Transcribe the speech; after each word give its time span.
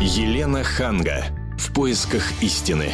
Елена 0.00 0.64
Ханга. 0.64 1.24
В 1.56 1.72
поисках 1.72 2.22
истины. 2.42 2.92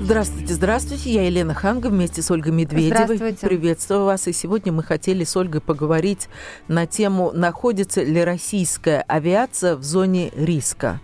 Здравствуйте, 0.00 0.54
здравствуйте. 0.54 1.12
Я 1.12 1.26
Елена 1.26 1.52
Ханга 1.52 1.88
вместе 1.88 2.22
с 2.22 2.30
Ольгой 2.30 2.52
Медведевой. 2.52 3.18
Приветствую 3.18 4.04
вас. 4.04 4.28
И 4.28 4.32
сегодня 4.32 4.72
мы 4.72 4.82
хотели 4.82 5.24
с 5.24 5.36
Ольгой 5.36 5.60
поговорить 5.60 6.28
на 6.68 6.86
тему, 6.86 7.32
находится 7.32 8.02
ли 8.02 8.22
российская 8.22 9.00
авиация 9.00 9.76
в 9.76 9.82
зоне 9.82 10.30
риска. 10.36 11.00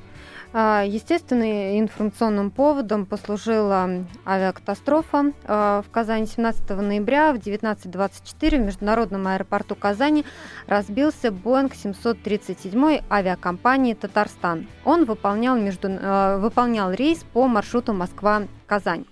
А, 0.53 0.83
естественно, 0.85 1.79
информационным 1.79 2.51
поводом 2.51 3.07
послужила 3.07 3.89
авиакатастрофа. 4.27 5.33
А, 5.45 5.83
в 5.83 5.91
Казани 5.91 6.27
17 6.27 6.71
ноября 6.71 7.33
в 7.33 7.37
19.24 7.37 8.57
в 8.57 8.67
международном 8.67 9.29
аэропорту 9.29 9.77
Казани 9.77 10.25
разбился 10.67 11.31
Боинг 11.31 11.75
737 11.75 13.03
авиакомпании 13.09 13.95
«Татарстан». 13.95 14.67
Он 14.85 15.05
выполнял, 15.05 15.57
между... 15.57 15.89
А, 15.89 16.39
выполнял 16.39 16.93
рейс 16.93 17.25
по 17.33 17.47
маршруту 17.47 17.93
Москва-Казань. 17.93 19.05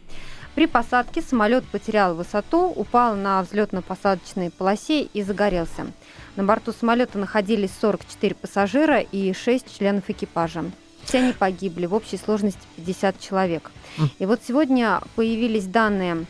При 0.56 0.66
посадке 0.66 1.22
самолет 1.22 1.64
потерял 1.66 2.16
высоту, 2.16 2.72
упал 2.74 3.14
на 3.14 3.40
взлетно-посадочной 3.42 4.50
полосе 4.50 5.02
и 5.02 5.22
загорелся. 5.22 5.86
На 6.34 6.42
борту 6.42 6.72
самолета 6.72 7.16
находились 7.16 7.70
44 7.80 8.34
пассажира 8.34 8.98
и 8.98 9.32
6 9.32 9.78
членов 9.78 10.10
экипажа. 10.10 10.64
Все 11.08 11.20
они 11.20 11.32
погибли, 11.32 11.86
в 11.86 11.94
общей 11.94 12.18
сложности 12.18 12.60
50 12.76 13.18
человек. 13.18 13.70
И 14.18 14.26
вот 14.26 14.40
сегодня 14.46 15.00
появились 15.16 15.64
данные 15.64 16.26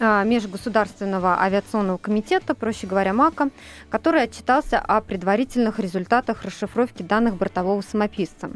Межгосударственного 0.00 1.40
авиационного 1.40 1.96
комитета, 1.98 2.54
проще 2.54 2.86
говоря, 2.86 3.12
МАКа, 3.12 3.50
который 3.90 4.22
отчитался 4.22 4.78
о 4.78 5.00
предварительных 5.00 5.80
результатах 5.80 6.44
расшифровки 6.44 7.02
данных 7.02 7.36
бортового 7.36 7.80
самописца. 7.80 8.50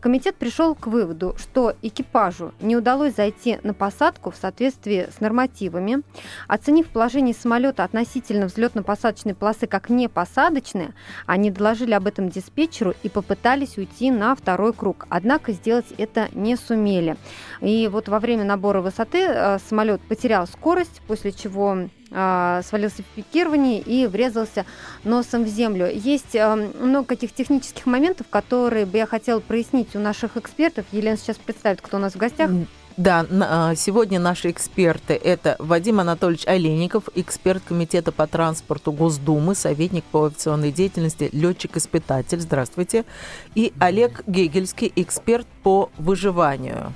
Комитет 0.00 0.36
пришел 0.36 0.76
к 0.76 0.86
выводу, 0.86 1.34
что 1.38 1.74
экипажу 1.82 2.54
не 2.60 2.76
удалось 2.76 3.16
зайти 3.16 3.58
на 3.64 3.74
посадку 3.74 4.30
в 4.30 4.36
соответствии 4.36 5.08
с 5.14 5.20
нормативами. 5.20 6.02
Оценив 6.46 6.88
положение 6.90 7.34
самолета 7.34 7.82
относительно 7.82 8.44
взлетно-посадочной 8.46 9.34
полосы 9.34 9.66
как 9.66 9.90
непосадочное, 9.90 10.94
они 11.26 11.50
доложили 11.50 11.92
об 11.92 12.06
этом 12.06 12.28
диспетчеру 12.28 12.94
и 13.02 13.08
попытались 13.08 13.78
уйти 13.78 14.12
на 14.12 14.36
второй 14.36 14.72
круг. 14.72 15.06
Однако 15.08 15.52
сделать 15.52 15.86
это 15.98 16.28
не 16.32 16.56
сумели. 16.56 17.16
И 17.60 17.88
вот 17.90 18.08
во 18.08 18.20
время 18.20 18.44
набора 18.44 18.80
высоты 18.80 19.24
э, 19.26 19.58
самолет 19.68 20.00
потерял 20.02 20.46
скорость, 20.46 20.67
скорость, 20.68 21.00
после 21.06 21.32
чего 21.32 21.88
э, 22.10 22.60
свалился 22.62 23.02
в 23.02 23.06
пикирование 23.16 23.80
и 23.80 24.06
врезался 24.06 24.66
носом 25.02 25.44
в 25.44 25.48
землю. 25.48 25.90
Есть 25.90 26.34
э, 26.34 26.54
много 26.54 27.06
каких 27.06 27.32
технических 27.32 27.86
моментов, 27.86 28.26
которые 28.28 28.84
бы 28.84 28.98
я 28.98 29.06
хотела 29.06 29.40
прояснить 29.40 29.96
у 29.96 29.98
наших 29.98 30.36
экспертов. 30.36 30.84
Елена 30.92 31.16
сейчас 31.16 31.36
представит, 31.38 31.80
кто 31.80 31.96
у 31.96 32.00
нас 32.00 32.12
в 32.12 32.18
гостях. 32.18 32.50
Да, 32.98 33.24
а, 33.30 33.74
сегодня 33.76 34.20
наши 34.20 34.50
эксперты– 34.50 35.14
это 35.24 35.56
Вадим 35.58 36.00
Анатольевич 36.00 36.46
Олейников, 36.46 37.04
эксперт 37.14 37.62
Комитета 37.66 38.12
по 38.12 38.26
транспорту 38.26 38.92
Госдумы, 38.92 39.54
советник 39.54 40.04
по 40.04 40.26
авиационной 40.26 40.72
деятельности, 40.72 41.30
летчик-испытатель. 41.32 42.40
Здравствуйте. 42.40 43.06
И 43.54 43.72
Олег 43.78 44.22
Гегельский, 44.26 44.92
эксперт 44.96 45.46
по 45.62 45.90
выживанию. 45.96 46.92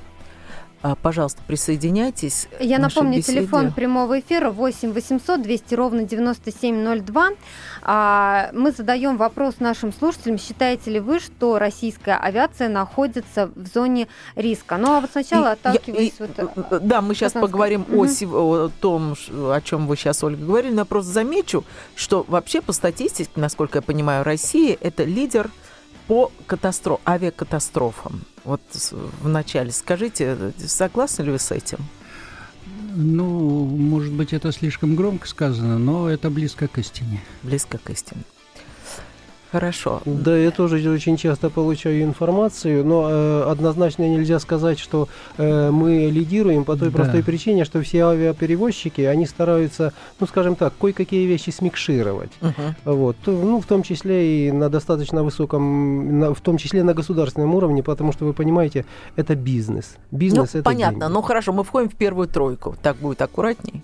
А, 0.83 0.97
пожалуйста, 0.97 1.41
присоединяйтесь. 1.47 2.49
Я 2.59 2.81
напомню, 2.81 3.19
беседе. 3.19 3.41
телефон 3.41 3.73
прямого 3.73 4.19
эфира 4.19 4.51
8 4.51 4.93
800 4.93 5.41
200 5.41 5.75
ровно 5.77 6.03
9702. 6.03 7.29
А, 7.83 8.51
мы 8.53 8.73
задаем 8.73 9.17
вопрос 9.17 9.61
нашим 9.61 9.93
слушателям. 9.93 10.39
Считаете 10.39 10.91
ли 10.91 10.99
вы, 10.99 11.21
что 11.21 11.61
российская 11.61 12.17
авиация 12.17 12.69
находится 12.69 13.51
в 13.55 13.67
зоне 13.73 14.09
риска? 14.35 14.77
Ну, 14.77 14.97
а 14.97 15.01
вот 15.01 15.11
сначала 15.13 15.51
и, 15.51 15.53
отталкиваясь... 15.53 16.15
И, 16.19 16.23
вот, 16.23 16.31
э, 16.37 16.47
э, 16.73 16.81
да, 16.81 17.01
мы 17.01 17.15
сейчас 17.15 17.33
поговорим 17.33 17.83
угу. 17.83 18.05
о, 18.05 18.65
о 18.65 18.69
том, 18.81 19.15
о 19.31 19.61
чем 19.61 19.87
вы 19.87 19.97
сейчас, 19.97 20.25
Ольга, 20.25 20.45
говорили. 20.45 20.75
Но 20.75 20.85
просто 20.85 21.13
замечу, 21.13 21.65
что 21.95 22.25
вообще 22.27 22.61
по 22.61 22.73
статистике, 22.73 23.31
насколько 23.37 23.79
я 23.79 23.83
понимаю, 23.83 24.25
Россия– 24.25 24.77
это 24.81 25.05
лидер 25.05 25.49
по 26.07 26.31
катастроф, 26.47 27.01
авиакатастрофам. 27.07 28.23
Вот 28.45 28.61
в 28.73 29.29
начале 29.29 29.73
скажите, 29.73 30.53
согласны 30.59 31.23
ли 31.25 31.33
вы 31.33 31.39
с 31.39 31.51
этим? 31.51 31.79
Ну, 32.95 33.65
может 33.65 34.13
быть, 34.13 34.33
это 34.33 34.53
слишком 34.53 34.97
громко 34.97 35.27
сказано, 35.27 35.79
но 35.79 36.09
это 36.09 36.29
близко 36.31 36.69
к 36.69 36.79
истине. 36.79 37.21
Близко 37.43 37.79
к 37.79 37.91
истине. 37.91 38.23
Хорошо. 39.53 40.01
Да, 40.07 40.35
я 40.35 40.51
тоже 40.51 40.91
очень 40.91 41.19
часто 41.19 41.51
получаю 41.51 42.03
информацию, 42.03 42.85
но 42.87 43.09
э, 43.11 43.43
однозначно 43.51 44.09
нельзя 44.09 44.39
сказать, 44.39 44.79
что 44.79 45.09
э, 45.37 45.71
мы 45.71 46.11
лидируем 46.11 46.65
по 46.65 46.75
той 46.75 46.89
да. 46.89 46.97
простой 46.97 47.23
причине, 47.23 47.67
что 47.67 47.83
все 47.83 48.07
авиаперевозчики, 48.07 49.03
они 49.03 49.27
стараются, 49.27 49.93
ну, 50.21 50.27
скажем 50.27 50.57
так, 50.57 50.73
кое-какие 50.81 51.27
вещи 51.27 51.51
смикшировать. 51.51 52.31
Угу. 52.41 52.95
Вот. 52.95 53.17
Ну, 53.27 53.61
в 53.61 53.67
том 53.67 53.83
числе 53.83 54.49
и 54.49 54.53
на 54.53 54.71
достаточно 54.71 55.23
высоком, 55.23 56.19
на, 56.19 56.33
в 56.33 56.41
том 56.41 56.57
числе 56.57 56.83
на 56.83 56.95
государственном 56.95 57.55
уровне, 57.55 57.83
потому 57.83 58.13
что, 58.13 58.25
вы 58.25 58.33
понимаете, 58.33 58.87
это 59.17 59.35
бизнес. 59.35 59.97
Бизнес 60.11 60.55
ну, 60.55 60.61
это 60.61 60.65
понятно. 60.65 61.01
Деньги. 61.01 61.13
Ну, 61.13 61.21
хорошо, 61.21 61.53
мы 61.53 61.63
входим 61.63 61.91
в 61.91 61.95
первую 61.95 62.27
тройку. 62.27 62.75
Так 62.83 62.97
будет 62.97 63.21
аккуратней. 63.21 63.83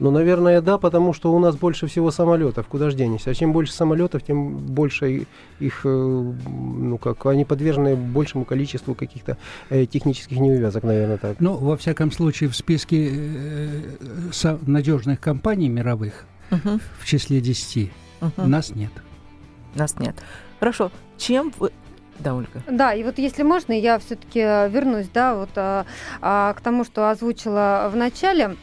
Ну, 0.00 0.10
наверное, 0.10 0.60
да, 0.60 0.76
потому 0.78 1.12
что 1.12 1.32
у 1.32 1.38
нас 1.38 1.56
больше 1.56 1.86
всего 1.86 2.10
самолетов, 2.10 2.66
куда 2.66 2.90
ж 2.90 2.94
денешься. 2.94 3.30
А 3.30 3.34
чем 3.34 3.52
больше 3.52 3.72
самолетов, 3.72 4.22
тем 4.22 4.56
больше 4.56 5.26
их, 5.60 5.80
э, 5.84 5.88
ну 5.88 6.98
как, 6.98 7.26
они 7.26 7.44
подвержены 7.44 7.94
большему 7.94 8.44
количеству 8.44 8.94
каких-то 8.94 9.38
э, 9.70 9.86
технических 9.86 10.38
неувязок, 10.38 10.82
наверное, 10.82 11.18
так. 11.18 11.36
Ну, 11.38 11.56
во 11.56 11.76
всяком 11.76 12.10
случае, 12.10 12.50
в 12.50 12.56
списке 12.56 13.08
э, 13.08 13.80
э 14.42 14.58
надежных 14.66 15.20
компаний 15.20 15.68
мировых 15.68 16.26
угу. 16.50 16.80
в 16.98 17.06
числе 17.06 17.40
10 17.40 17.90
угу. 18.20 18.32
нас 18.36 18.74
нет. 18.74 18.92
Нас 19.74 19.98
нет. 19.98 20.16
Хорошо. 20.58 20.90
Чем 21.18 21.52
вы 21.58 21.70
да, 22.18 22.34
Ольга. 22.34 22.62
Да, 22.68 22.94
и 22.94 23.02
вот 23.02 23.18
если 23.18 23.42
можно, 23.42 23.72
я 23.72 23.98
все-таки 23.98 24.38
вернусь, 24.38 25.08
да, 25.12 25.34
вот 25.34 25.50
а, 25.56 25.84
а, 26.20 26.52
к 26.54 26.60
тому, 26.60 26.84
что 26.84 27.10
озвучила 27.10 27.90
в 27.92 27.96
начале. 27.96 28.56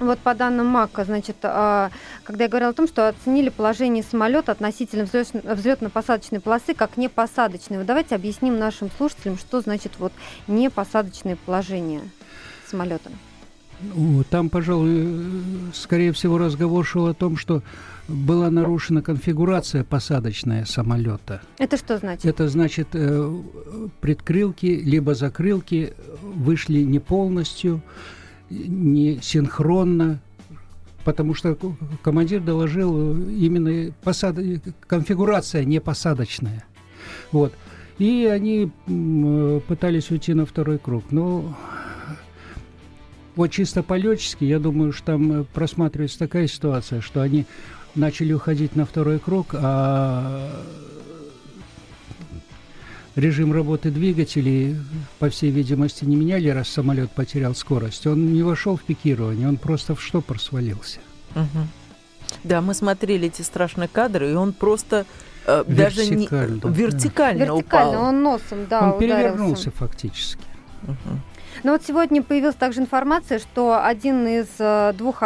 Вот 0.00 0.18
по 0.18 0.34
данным 0.34 0.66
МАКа, 0.66 1.04
значит, 1.04 1.36
а, 1.42 1.90
когда 2.24 2.44
я 2.44 2.50
говорила 2.50 2.70
о 2.70 2.74
том, 2.74 2.88
что 2.88 3.06
оценили 3.08 3.50
положение 3.50 4.02
самолета 4.02 4.52
относительно 4.52 5.04
взлетно-посадочной 5.04 6.40
полосы 6.40 6.72
как 6.74 6.96
непосадочной. 6.96 7.76
Вот 7.76 7.86
давайте 7.86 8.14
объясним 8.14 8.58
нашим 8.58 8.90
слушателям, 8.96 9.36
что 9.36 9.60
значит 9.60 9.92
вот 9.98 10.12
непосадочное 10.48 11.36
положение 11.36 12.00
самолета. 12.66 13.10
Ну, 13.82 14.24
там, 14.24 14.48
пожалуй, 14.48 15.22
скорее 15.74 16.12
всего, 16.12 16.38
разговор 16.38 16.84
шел 16.84 17.06
о 17.06 17.14
том, 17.14 17.36
что 17.36 17.62
была 18.08 18.50
нарушена 18.50 19.02
конфигурация 19.02 19.84
посадочная 19.84 20.64
самолета. 20.64 21.42
Это 21.58 21.76
что 21.76 21.98
значит? 21.98 22.24
Это 22.24 22.48
значит, 22.48 22.88
э, 22.92 23.40
предкрылки 24.00 24.66
либо 24.66 25.14
закрылки 25.14 25.94
вышли 26.22 26.80
не 26.80 26.98
полностью, 26.98 27.82
не 28.50 29.20
синхронно, 29.22 30.20
потому 31.04 31.34
что 31.34 31.56
командир 32.02 32.40
доложил 32.40 33.16
именно 33.28 33.92
посад... 34.02 34.36
конфигурация 34.86 35.64
не 35.64 35.80
посадочная. 35.80 36.64
Вот. 37.32 37.54
И 37.98 38.28
они 38.30 38.70
пытались 39.66 40.10
уйти 40.10 40.34
на 40.34 40.46
второй 40.46 40.78
круг. 40.78 41.04
Но 41.10 41.56
вот 43.36 43.48
чисто 43.48 43.82
по-летчески, 43.82 44.44
я 44.44 44.58
думаю, 44.58 44.92
что 44.92 45.06
там 45.06 45.46
просматривается 45.52 46.18
такая 46.18 46.46
ситуация, 46.46 47.00
что 47.00 47.20
они 47.22 47.46
начали 47.94 48.32
уходить 48.32 48.76
на 48.76 48.84
второй 48.84 49.18
круг, 49.18 49.48
а 49.54 50.50
режим 53.16 53.52
работы 53.52 53.90
двигателей, 53.90 54.76
по 55.18 55.28
всей 55.30 55.50
видимости, 55.50 56.04
не 56.04 56.16
меняли, 56.16 56.48
раз 56.48 56.68
самолет 56.68 57.10
потерял 57.10 57.54
скорость. 57.54 58.06
Он 58.06 58.32
не 58.32 58.42
вошел 58.42 58.76
в 58.76 58.82
пикирование, 58.82 59.48
он 59.48 59.56
просто 59.56 59.94
в 59.94 60.02
штопор 60.02 60.40
свалился. 60.40 61.00
Угу. 61.34 61.66
Да, 62.44 62.60
мы 62.60 62.74
смотрели 62.74 63.28
эти 63.28 63.42
страшные 63.42 63.88
кадры, 63.88 64.30
и 64.30 64.34
он 64.34 64.52
просто 64.52 65.04
э, 65.46 65.64
даже 65.66 66.06
не 66.06 66.26
вертикально, 66.26 66.70
вертикально 66.70 67.54
упал. 67.54 68.02
он 68.04 68.22
носом, 68.22 68.66
да, 68.68 68.92
Он 68.92 68.96
ударился. 68.96 69.00
перевернулся 69.00 69.70
фактически. 69.70 70.44
Угу. 70.84 71.20
Но 71.64 71.72
вот 71.72 71.82
сегодня 71.86 72.22
появилась 72.22 72.54
также 72.54 72.80
информация, 72.80 73.38
что 73.38 73.84
один 73.84 74.26
из 74.26 74.46
э, 74.58 74.92
двух 74.96 75.22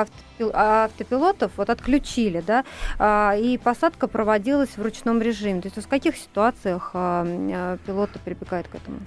автопилотов 0.52 1.52
вот 1.56 1.70
отключили, 1.70 2.42
да, 2.46 2.64
а, 2.98 3.34
и 3.36 3.58
посадка 3.58 4.08
проводилась 4.08 4.76
в 4.76 4.82
ручном 4.82 5.22
режиме. 5.22 5.60
То 5.60 5.68
есть 5.68 5.86
в 5.86 5.88
каких 5.88 6.16
ситуациях 6.16 6.90
а, 6.94 7.24
э, 7.26 7.78
пилоты 7.86 8.18
прибегают 8.24 8.68
к 8.68 8.74
этому? 8.74 8.98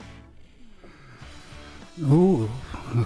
Ну, 1.97 2.47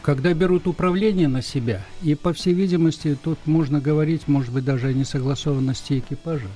когда 0.04 0.34
берут 0.34 0.68
управление 0.68 1.30
на 1.30 1.42
себя, 1.42 1.82
и, 2.02 2.14
по 2.14 2.34
всей 2.34 2.54
видимости, 2.54 3.18
тут 3.22 3.40
можно 3.46 3.80
говорить, 3.80 4.28
может 4.28 4.52
быть, 4.52 4.66
даже 4.66 4.88
о 4.88 4.94
несогласованности 4.94 6.00
экипажа. 6.00 6.48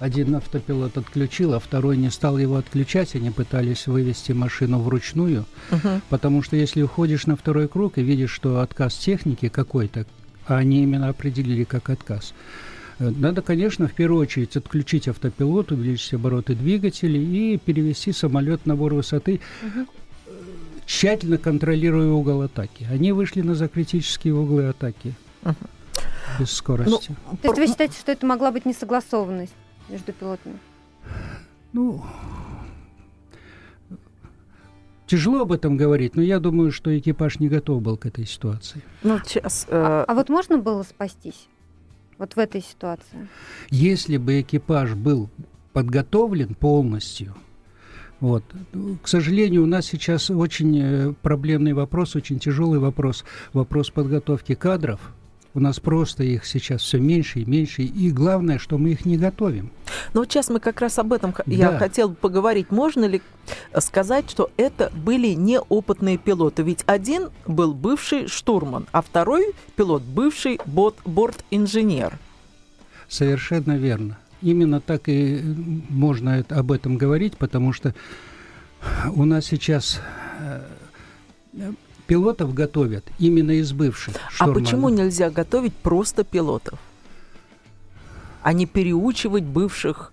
один 0.00 0.34
автопилот 0.34 0.96
отключил, 0.96 1.54
а 1.54 1.60
второй 1.60 1.96
не 1.96 2.10
стал 2.10 2.38
его 2.38 2.56
отключать. 2.56 3.14
Они 3.14 3.30
пытались 3.30 3.86
вывести 3.86 4.32
машину 4.32 4.80
вручную, 4.80 5.44
угу. 5.70 6.00
потому 6.08 6.42
что 6.42 6.56
если 6.56 6.82
уходишь 6.82 7.26
на 7.26 7.36
второй 7.36 7.68
круг 7.68 7.98
и 7.98 8.02
видишь, 8.02 8.30
что 8.30 8.60
отказ 8.60 8.94
техники 8.96 9.48
какой-то, 9.48 10.06
а 10.48 10.56
они 10.56 10.82
именно 10.82 11.08
определили 11.08 11.64
как 11.64 11.90
отказ, 11.90 12.34
надо, 12.98 13.42
конечно, 13.42 13.86
в 13.86 13.92
первую 13.92 14.22
очередь 14.22 14.56
отключить 14.56 15.06
автопилот, 15.06 15.70
увеличить 15.70 16.14
обороты 16.14 16.56
двигателей 16.56 17.54
и 17.54 17.56
перевести 17.56 18.12
самолет 18.12 18.66
на 18.66 18.74
набор 18.74 18.94
высоты, 18.94 19.40
угу. 19.62 19.86
тщательно 20.84 21.38
контролируя 21.38 22.10
угол 22.10 22.42
атаки. 22.42 22.88
Они 22.90 23.12
вышли 23.12 23.42
на 23.42 23.54
закритические 23.54 24.34
углы 24.34 24.64
атаки. 24.64 25.14
Угу 25.44 25.54
без 26.38 26.52
скорости. 26.52 27.16
Ну, 27.30 27.36
То 27.38 27.48
есть 27.48 27.58
вы 27.58 27.66
считаете, 27.66 27.98
что 27.98 28.12
это 28.12 28.24
могла 28.24 28.52
быть 28.52 28.64
несогласованность? 28.64 29.52
между 29.88 30.12
пилотами? 30.12 30.58
Ну, 31.72 32.04
Тяжело 35.08 35.40
об 35.40 35.52
этом 35.52 35.78
говорить, 35.78 36.16
но 36.16 36.22
я 36.22 36.38
думаю, 36.38 36.70
что 36.70 36.96
экипаж 36.96 37.40
не 37.40 37.48
готов 37.48 37.80
был 37.80 37.96
к 37.96 38.04
этой 38.04 38.26
ситуации. 38.26 38.82
Ну, 39.02 39.18
сейчас, 39.24 39.66
э... 39.68 39.70
а, 39.72 40.04
а 40.06 40.14
вот 40.14 40.28
можно 40.28 40.58
было 40.58 40.82
спастись? 40.82 41.48
Вот 42.18 42.36
в 42.36 42.38
этой 42.38 42.60
ситуации? 42.60 43.26
Если 43.70 44.18
бы 44.18 44.42
экипаж 44.42 44.94
был 44.94 45.30
подготовлен 45.72 46.54
полностью, 46.54 47.34
вот. 48.20 48.44
К 49.02 49.08
сожалению, 49.08 49.62
у 49.62 49.66
нас 49.66 49.86
сейчас 49.86 50.28
очень 50.28 50.78
э, 50.78 51.14
проблемный 51.22 51.72
вопрос, 51.72 52.16
очень 52.16 52.38
тяжелый 52.38 52.78
вопрос, 52.78 53.24
вопрос 53.52 53.90
подготовки 53.90 54.54
кадров– 54.54 55.00
у 55.54 55.60
нас 55.60 55.80
просто 55.80 56.24
их 56.24 56.44
сейчас 56.44 56.82
все 56.82 56.98
меньше 56.98 57.40
и 57.40 57.44
меньше. 57.44 57.82
И 57.82 58.10
главное, 58.10 58.58
что 58.58 58.78
мы 58.78 58.90
их 58.90 59.04
не 59.04 59.16
готовим. 59.16 59.70
Ну 60.12 60.20
вот 60.20 60.30
сейчас 60.30 60.50
мы 60.50 60.60
как 60.60 60.80
раз 60.80 60.98
об 60.98 61.12
этом 61.12 61.34
да. 61.36 61.42
я 61.46 61.78
хотел 61.78 62.14
поговорить. 62.14 62.70
Можно 62.70 63.06
ли 63.06 63.22
сказать, 63.78 64.30
что 64.30 64.50
это 64.56 64.92
были 64.94 65.28
неопытные 65.28 66.18
пилоты? 66.18 66.62
Ведь 66.62 66.84
один 66.86 67.30
был 67.46 67.74
бывший 67.74 68.28
штурман, 68.28 68.86
а 68.92 69.02
второй 69.02 69.54
пилот 69.74 70.02
бывший 70.02 70.60
борт-инженер. 70.66 72.18
Совершенно 73.08 73.76
верно. 73.76 74.18
Именно 74.42 74.80
так 74.80 75.08
и 75.08 75.40
можно 75.88 76.44
об 76.50 76.70
этом 76.70 76.96
говорить, 76.98 77.36
потому 77.36 77.72
что 77.72 77.94
у 79.12 79.24
нас 79.24 79.46
сейчас 79.46 80.00
э, 80.40 80.60
пилотов 82.08 82.54
готовят 82.54 83.04
именно 83.20 83.52
из 83.52 83.72
бывших 83.72 84.16
штурманов. 84.30 84.56
А 84.56 84.60
почему 84.60 84.88
нельзя 84.88 85.30
готовить 85.30 85.74
просто 85.74 86.24
пилотов? 86.24 86.80
А 88.42 88.52
не 88.54 88.66
переучивать 88.66 89.44
бывших 89.44 90.12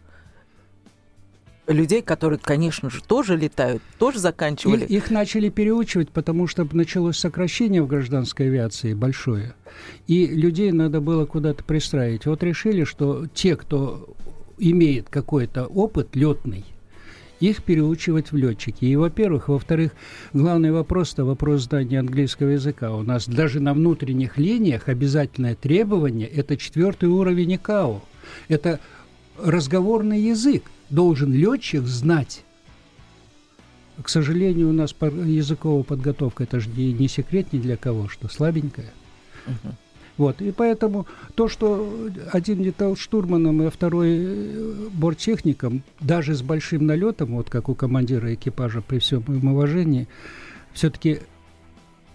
людей, 1.67 2.01
которые, 2.01 2.37
конечно 2.37 2.89
же, 2.89 3.01
тоже 3.01 3.37
летают, 3.37 3.81
тоже 3.97 4.19
заканчивали. 4.19 4.83
Их, 4.83 4.91
их 4.91 5.09
начали 5.09 5.49
переучивать, 5.49 6.09
потому 6.09 6.47
что 6.47 6.67
началось 6.73 7.17
сокращение 7.17 7.81
в 7.81 7.87
гражданской 7.87 8.47
авиации 8.47 8.93
большое, 8.93 9.55
и 10.05 10.27
людей 10.27 10.71
надо 10.71 10.99
было 10.99 11.25
куда-то 11.25 11.63
пристраивать. 11.63 12.25
Вот 12.25 12.43
решили, 12.43 12.83
что 12.83 13.25
те, 13.33 13.55
кто 13.55 14.13
имеет 14.57 15.09
какой-то 15.09 15.65
опыт 15.65 16.09
летный, 16.15 16.65
их 17.39 17.63
переучивать 17.63 18.31
в 18.31 18.37
летчики. 18.37 18.85
И, 18.85 18.95
во-первых, 18.95 19.49
во-вторых, 19.49 19.91
главный 20.33 20.71
вопрос– 20.71 21.13
это 21.13 21.25
вопрос 21.25 21.63
знания 21.63 21.99
английского 21.99 22.49
языка. 22.49 22.95
У 22.95 23.03
нас 23.03 23.27
даже 23.27 23.59
на 23.59 23.73
внутренних 23.73 24.37
линиях 24.37 24.87
обязательное 24.87 25.55
требование– 25.55 26.27
это 26.35 26.57
четвертый 26.57 27.09
уровень 27.09 27.55
ИКАО. 27.55 28.01
Это 28.47 28.79
разговорный 29.37 30.21
язык. 30.21 30.63
Должен 30.89 31.33
летчик 31.33 31.83
знать. 31.83 32.43
К 34.01 34.09
сожалению, 34.09 34.69
у 34.69 34.73
нас 34.73 34.93
языковая 35.01 35.83
подготовка– 35.83 36.43
это 36.45 36.59
же 36.59 36.69
не 36.69 37.07
секрет 37.07 37.53
ни 37.53 37.59
для 37.59 37.77
кого, 37.77 38.07
что 38.07 38.27
слабенькая. 38.27 38.91
Uh-huh. 39.47 39.73
Вот, 40.17 40.41
и 40.41 40.51
поэтому 40.51 41.07
то, 41.35 41.49
что 41.49 42.09
один 42.31 42.63
летал 42.63 42.95
штурманом, 42.95 43.61
а 43.61 43.69
второй 43.69 44.17
э, 44.17 44.89
борттехником, 44.93 45.83
даже 45.99 46.35
с 46.35 46.41
большим 46.41 46.85
налетом, 46.85 47.35
вот 47.35 47.49
как 47.49 47.67
у 47.67 47.75
командира 47.75 48.33
экипажа 48.33 48.81
при 48.81 48.99
всем 48.99 49.23
моем 49.27 49.51
уважении, 49.51 50.07
все-таки 50.73 51.19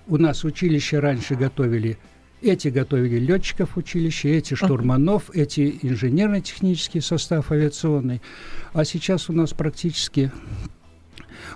у 0.06 0.16
нас 0.16 0.44
училище 0.44 0.98
раньше 0.98 1.34
готовили 1.34 1.98
эти 2.42 2.68
готовили 2.68 3.18
летчиков 3.18 3.76
училища, 3.76 4.28
эти 4.28 4.54
штурманов, 4.54 5.30
эти 5.34 5.78
инженерно-технический 5.82 7.00
состав 7.00 7.52
авиационный. 7.52 8.22
А 8.72 8.84
сейчас 8.84 9.28
у 9.28 9.32
нас 9.32 9.52
практически 9.52 10.32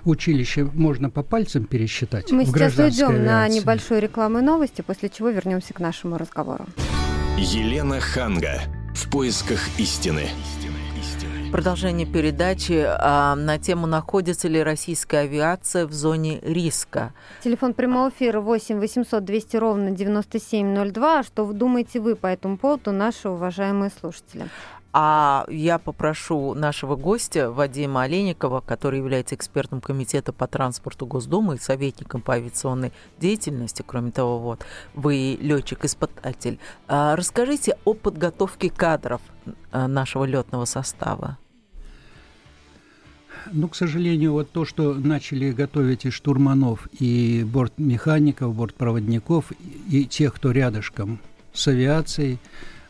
училище 0.05 0.65
можно 0.73 1.09
по 1.09 1.23
пальцам 1.23 1.65
пересчитать. 1.65 2.31
Мы 2.31 2.45
сейчас 2.45 2.77
уйдем 2.77 3.23
на 3.23 3.47
небольшую 3.47 4.01
рекламу 4.01 4.39
и 4.39 4.41
новости, 4.41 4.81
после 4.81 5.09
чего 5.09 5.29
вернемся 5.29 5.73
к 5.73 5.79
нашему 5.79 6.17
разговору. 6.17 6.65
Елена 7.37 7.99
Ханга. 7.99 8.61
В 8.93 9.09
поисках 9.09 9.59
истины. 9.77 10.29
Продолжение 11.51 12.05
передачи 12.05 12.85
а, 12.85 13.35
на 13.35 13.57
тему 13.57 13.87
«Находится 13.87 14.49
ли 14.49 14.61
российская 14.61 15.19
авиация 15.19 15.85
в 15.85 15.93
зоне 15.93 16.39
риска?». 16.41 17.13
Телефон 17.43 17.73
прямого 17.73 18.09
эфира 18.09 18.41
8 18.41 18.79
800 18.79 19.23
200 19.23 19.57
ровно 19.57 19.91
9702. 19.91 21.23
Что 21.23 21.45
вы 21.45 21.53
думаете 21.53 22.01
вы 22.01 22.15
по 22.15 22.27
этому 22.27 22.57
поводу, 22.57 22.91
наши 22.91 23.29
уважаемые 23.29 23.91
слушатели? 23.97 24.47
А 24.97 25.45
я 25.49 25.77
попрошу 25.77 26.53
нашего 26.53 26.95
гостя 26.95 27.51
Вадима 27.51 28.03
Олейникова, 28.03 28.61
который 28.61 28.99
является 28.99 29.35
экспертом 29.35 29.81
комитета 29.81 30.31
по 30.31 30.47
транспорту 30.47 31.05
Госдумы 31.05 31.55
и 31.55 31.57
советником 31.57 32.21
по 32.21 32.35
авиационной 32.35 32.93
деятельности, 33.19 33.83
кроме 33.85 34.11
того, 34.11 34.39
вот, 34.39 34.65
вы 34.93 35.37
летчик-испытатель. 35.41 36.59
А 36.87 37.17
расскажите 37.17 37.77
о 37.83 37.93
подготовке 37.93 38.69
кадров 38.69 39.19
а, 39.73 39.89
нашего 39.89 40.23
летного 40.23 40.63
состава. 40.63 41.37
Ну, 43.51 43.67
к 43.67 43.75
сожалению, 43.75 44.31
вот 44.31 44.49
то, 44.49 44.63
что 44.63 44.93
начали 44.93 45.51
готовить 45.51 46.05
и 46.05 46.09
штурманов, 46.09 46.87
и 46.97 47.43
бортмехаников, 47.43 48.55
бортпроводников, 48.55 49.51
и 49.89 50.05
тех, 50.05 50.35
кто 50.35 50.51
рядышком 50.51 51.19
с 51.51 51.67
авиацией, 51.67 52.39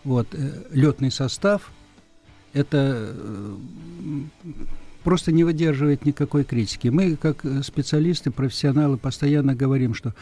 вот, 0.04 0.28
э, 0.34 0.51
летный 0.69 1.10
состав– 1.10 1.72
это 2.56 3.13
э, 3.13 3.56
просто 5.04 5.31
не 5.31 5.44
выдерживает 5.44 6.06
никакой 6.06 6.46
критики. 6.46 6.88
Мы, 6.88 7.18
как 7.18 7.46
специалисты, 7.63 8.31
профессионалы, 8.31 8.98
постоянно 8.98 9.53
говорим, 9.53 9.94
что 9.94 10.15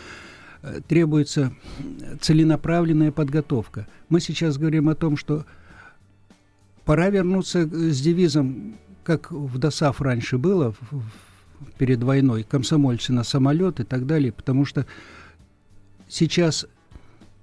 э, 0.63 0.81
требуется 0.87 1.53
целенаправленная 2.19 3.11
подготовка. 3.11 3.87
Мы 4.09 4.19
сейчас 4.19 4.57
говорим 4.57 4.89
о 4.89 4.95
том, 4.95 5.15
что 5.15 5.45
пора 6.85 7.09
вернуться 7.09 7.69
с 7.69 8.01
девизом, 8.01 8.75
как 9.03 9.31
в 9.31 9.59
ДОСАФ 9.59 10.01
раньше 10.01 10.39
было, 10.39 10.73
перед 11.77 12.01
войной, 12.01 12.43
комсомольцы 12.43 13.13
на 13.13 13.23
самолет 13.23 13.79
и 13.79 13.83
так 13.83 14.07
далее, 14.07 14.31
потому 14.31 14.65
что 14.65 14.87
сейчас 16.09 16.65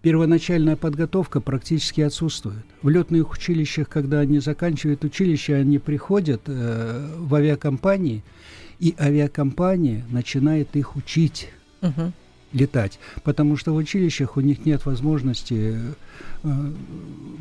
первоначальная 0.03 0.77
подготовка 0.77 1.41
практически 1.41 2.01
отсутствует. 2.01 2.65
В 2.83 2.89
летных 2.89 3.31
училищах, 3.33 3.89
когда 3.89 4.21
они 4.21 4.39
заканчивают 4.39 5.05
училище, 5.05 5.55
они 5.55 5.79
приходят 5.79 6.43
э, 6.47 7.17
в 7.19 7.35
авиакомпании, 7.35 8.23
и 8.79 8.95
авиакомпания 8.99 10.05
начинает 10.11 10.75
их 10.77 10.97
учить. 10.97 11.49
Угу 11.83 12.13
летать, 12.53 12.99
потому 13.23 13.57
что 13.57 13.73
в 13.73 13.77
училищах 13.77 14.37
у 14.37 14.41
них 14.41 14.67
нет 14.67 14.85
возможности 14.85 15.79
э, 16.43 16.49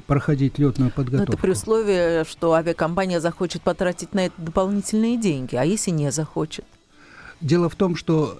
проходить 0.06 0.60
летную 0.60 0.92
подготовку. 0.92 1.32
Но 1.32 1.34
это 1.34 1.42
при 1.42 1.52
условии, 1.52 2.30
что 2.30 2.54
авиакомпания 2.54 3.20
захочет 3.20 3.62
потратить 3.62 4.14
на 4.14 4.28
это 4.28 4.36
дополнительные 4.38 5.18
деньги, 5.18 5.56
а 5.56 5.64
если 5.64 5.92
не 5.92 6.12
захочет? 6.12 6.66
Дело 7.42 7.70
в 7.70 7.76
том, 7.76 7.96
что 7.96 8.40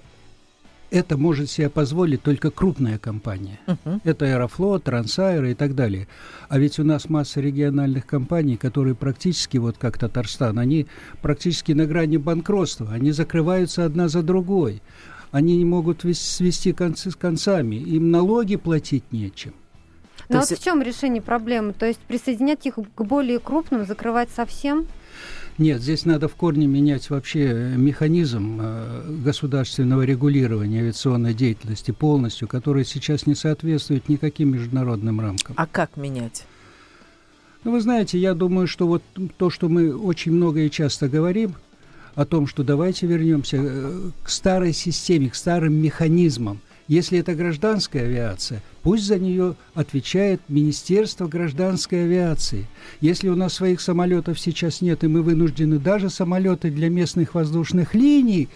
это 0.90 1.16
может 1.16 1.50
себе 1.50 1.68
позволить 1.68 2.22
только 2.22 2.50
крупная 2.50 2.98
компания. 2.98 3.60
Uh-huh. 3.66 4.00
Это 4.04 4.26
Аэрофлот, 4.26 4.84
Трансайр 4.84 5.44
и 5.44 5.54
так 5.54 5.74
далее. 5.74 6.08
А 6.48 6.58
ведь 6.58 6.78
у 6.78 6.84
нас 6.84 7.08
масса 7.08 7.40
региональных 7.40 8.06
компаний, 8.06 8.56
которые 8.56 8.94
практически, 8.94 9.58
вот 9.58 9.78
как 9.78 9.98
Татарстан, 9.98 10.58
они 10.58 10.86
практически 11.22 11.72
на 11.72 11.86
грани 11.86 12.16
банкротства. 12.16 12.88
Они 12.92 13.12
закрываются 13.12 13.84
одна 13.84 14.08
за 14.08 14.22
другой. 14.22 14.82
Они 15.30 15.56
не 15.56 15.64
могут 15.64 16.02
свести 16.02 16.72
концы 16.72 17.10
с 17.10 17.16
концами. 17.16 17.76
Им 17.76 18.10
налоги 18.10 18.56
платить 18.56 19.04
нечем. 19.12 19.54
Но 20.28 20.40
вот 20.40 20.50
есть... 20.50 20.62
в 20.62 20.64
чем 20.64 20.82
решение 20.82 21.22
проблемы? 21.22 21.72
То 21.72 21.86
есть 21.86 22.00
присоединять 22.00 22.66
их 22.66 22.74
к 22.74 23.02
более 23.02 23.38
крупным, 23.38 23.84
закрывать 23.86 24.30
совсем? 24.30 24.86
Нет, 25.58 25.82
здесь 25.82 26.04
надо 26.04 26.28
в 26.28 26.34
корне 26.36 26.66
менять 26.66 27.10
вообще 27.10 27.74
механизм 27.76 28.58
э, 28.60 29.16
государственного 29.24 30.02
регулирования 30.02 30.80
авиационной 30.80 31.34
деятельности 31.34 31.90
полностью, 31.90 32.48
который 32.48 32.84
сейчас 32.84 33.26
не 33.26 33.34
соответствует 33.34 34.08
никаким 34.08 34.52
международным 34.52 35.20
рамкам. 35.20 35.54
А 35.58 35.66
как 35.66 35.96
менять? 35.96 36.46
Ну, 37.64 37.72
вы 37.72 37.80
знаете, 37.80 38.18
я 38.18 38.32
думаю, 38.32 38.66
что 38.66 38.86
вот 38.86 39.02
то, 39.36 39.50
что 39.50 39.68
мы 39.68 39.94
очень 39.94 40.32
много 40.32 40.60
и 40.60 40.70
часто 40.70 41.08
говорим, 41.08 41.54
о 42.14 42.24
том, 42.24 42.46
что 42.46 42.62
давайте 42.62 43.06
вернемся 43.06 43.58
э, 43.60 44.10
к 44.22 44.28
старой 44.28 44.72
системе, 44.72 45.30
к 45.30 45.34
старым 45.34 45.74
механизмам. 45.74 46.60
Если 46.88 47.18
это 47.18 47.34
гражданская 47.34 48.04
авиация, 48.04 48.62
пусть 48.82 49.04
за 49.04 49.18
нее 49.18 49.56
отвечает 49.74 50.40
Министерство 50.48 51.26
гражданской 51.26 52.04
авиации. 52.04 52.66
Если 53.00 53.28
у 53.28 53.36
нас 53.36 53.54
своих 53.54 53.80
самолетов 53.80 54.38
сейчас 54.38 54.80
нет, 54.80 55.04
и 55.04 55.08
мы 55.08 55.22
вынуждены 55.22 55.78
даже 55.78 56.10
самолеты 56.10 56.70
для 56.70 56.88
местных 56.88 57.34
воздушных 57.34 57.94
линий 57.94 58.48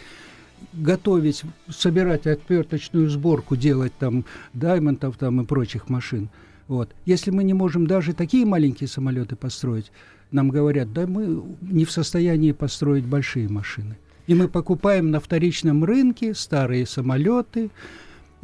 готовить, 0.72 1.42
собирать 1.68 2.26
отверточную 2.26 3.08
сборку, 3.08 3.56
делать 3.56 3.92
там 3.98 4.24
даймонтов 4.52 5.16
там 5.16 5.40
и 5.40 5.44
прочих 5.44 5.88
машин. 5.88 6.28
Вот. 6.68 6.90
Если 7.04 7.30
мы 7.30 7.44
не 7.44 7.54
можем 7.54 7.86
даже 7.86 8.14
такие 8.14 8.46
маленькие 8.46 8.88
самолеты 8.88 9.36
построить, 9.36 9.92
нам 10.30 10.48
говорят, 10.48 10.92
да 10.92 11.06
мы 11.06 11.42
не 11.60 11.84
в 11.84 11.90
состоянии 11.90 12.52
построить 12.52 13.04
большие 13.04 13.48
машины. 13.48 13.96
И 14.26 14.34
мы 14.34 14.48
покупаем 14.48 15.10
на 15.10 15.20
вторичном 15.20 15.84
рынке 15.84 16.34
старые 16.34 16.86
самолеты, 16.86 17.70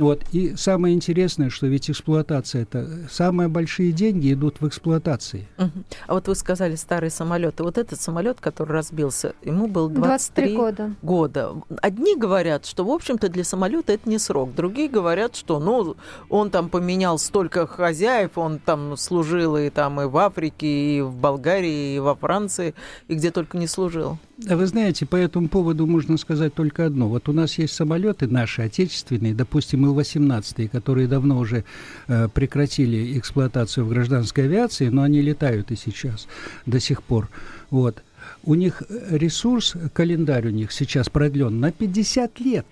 вот. 0.01 0.25
И 0.33 0.57
самое 0.57 0.95
интересное, 0.95 1.51
что 1.51 1.67
ведь 1.67 1.91
эксплуатация 1.91 2.63
это 2.63 3.07
самые 3.11 3.49
большие 3.49 3.93
деньги 3.93 4.33
идут 4.33 4.61
в 4.61 4.67
эксплуатации. 4.67 5.47
Угу. 5.59 5.71
А 6.07 6.15
вот 6.15 6.29
вы 6.29 6.35
сказали 6.35 6.75
старый 6.75 7.11
самолет. 7.11 7.61
И 7.61 7.63
вот 7.63 7.77
этот 7.77 8.01
самолет, 8.01 8.41
который 8.41 8.73
разбился, 8.73 9.35
ему 9.43 9.67
был 9.67 9.89
23, 9.89 10.55
23 10.55 10.57
года. 10.57 10.95
года. 11.03 11.53
Одни 11.83 12.17
говорят, 12.17 12.65
что, 12.65 12.85
в 12.85 12.91
общем-то, 12.91 13.29
для 13.29 13.45
самолета 13.45 13.93
это 13.93 14.09
не 14.09 14.19
срок. 14.19 14.55
Другие 14.55 14.89
говорят, 14.89 15.37
что 15.37 15.61
ну, 15.61 15.97
он 16.31 16.51
там 16.51 16.71
поменял 16.71 17.19
столько 17.19 17.67
хозяев, 17.67 18.39
он 18.39 18.59
там 18.59 18.97
служил 18.97 19.57
и 19.57 19.69
там 19.69 20.01
и 20.01 20.07
в 20.07 20.17
Африке, 20.17 20.97
и 20.97 21.01
в 21.03 21.15
Болгарии, 21.15 21.97
и 21.97 21.99
во 21.99 22.15
Франции, 22.15 22.75
и 23.09 23.15
где 23.15 23.31
только 23.31 23.59
не 23.59 23.67
служил. 23.67 24.19
Вы 24.43 24.67
знаете, 24.67 25.05
по 25.05 25.17
этому 25.17 25.49
поводу 25.49 25.87
можно 25.87 26.17
сказать 26.17 26.55
только 26.55 26.87
одно. 26.87 27.09
Вот 27.09 27.29
у 27.29 27.33
нас 27.33 27.59
есть 27.59 27.75
самолеты 27.75 28.27
наши, 28.27 28.63
отечественные, 28.63 29.35
допустим, 29.35 29.85
Ил-18, 29.85 30.69
которые 30.69 31.09
давно 31.09 31.39
уже 31.39 31.65
э, 32.09 32.29
прекратили 32.29 33.19
эксплуатацию 33.19 33.85
в 33.85 33.91
гражданской 33.91 34.45
авиации, 34.45 34.89
но 34.89 35.03
они 35.03 35.21
летают 35.21 35.71
и 35.71 35.77
сейчас 35.77 36.27
до 36.65 36.81
сих 36.81 37.03
пор. 37.03 37.29
Вот. 37.69 38.03
У 38.43 38.55
них 38.55 38.83
ресурс, 39.11 39.75
календарь 39.93 40.47
у 40.47 40.51
них 40.51 40.73
сейчас 40.73 41.11
продлен 41.11 41.61
на 41.61 41.71
50 41.71 42.41
лет. 42.41 42.67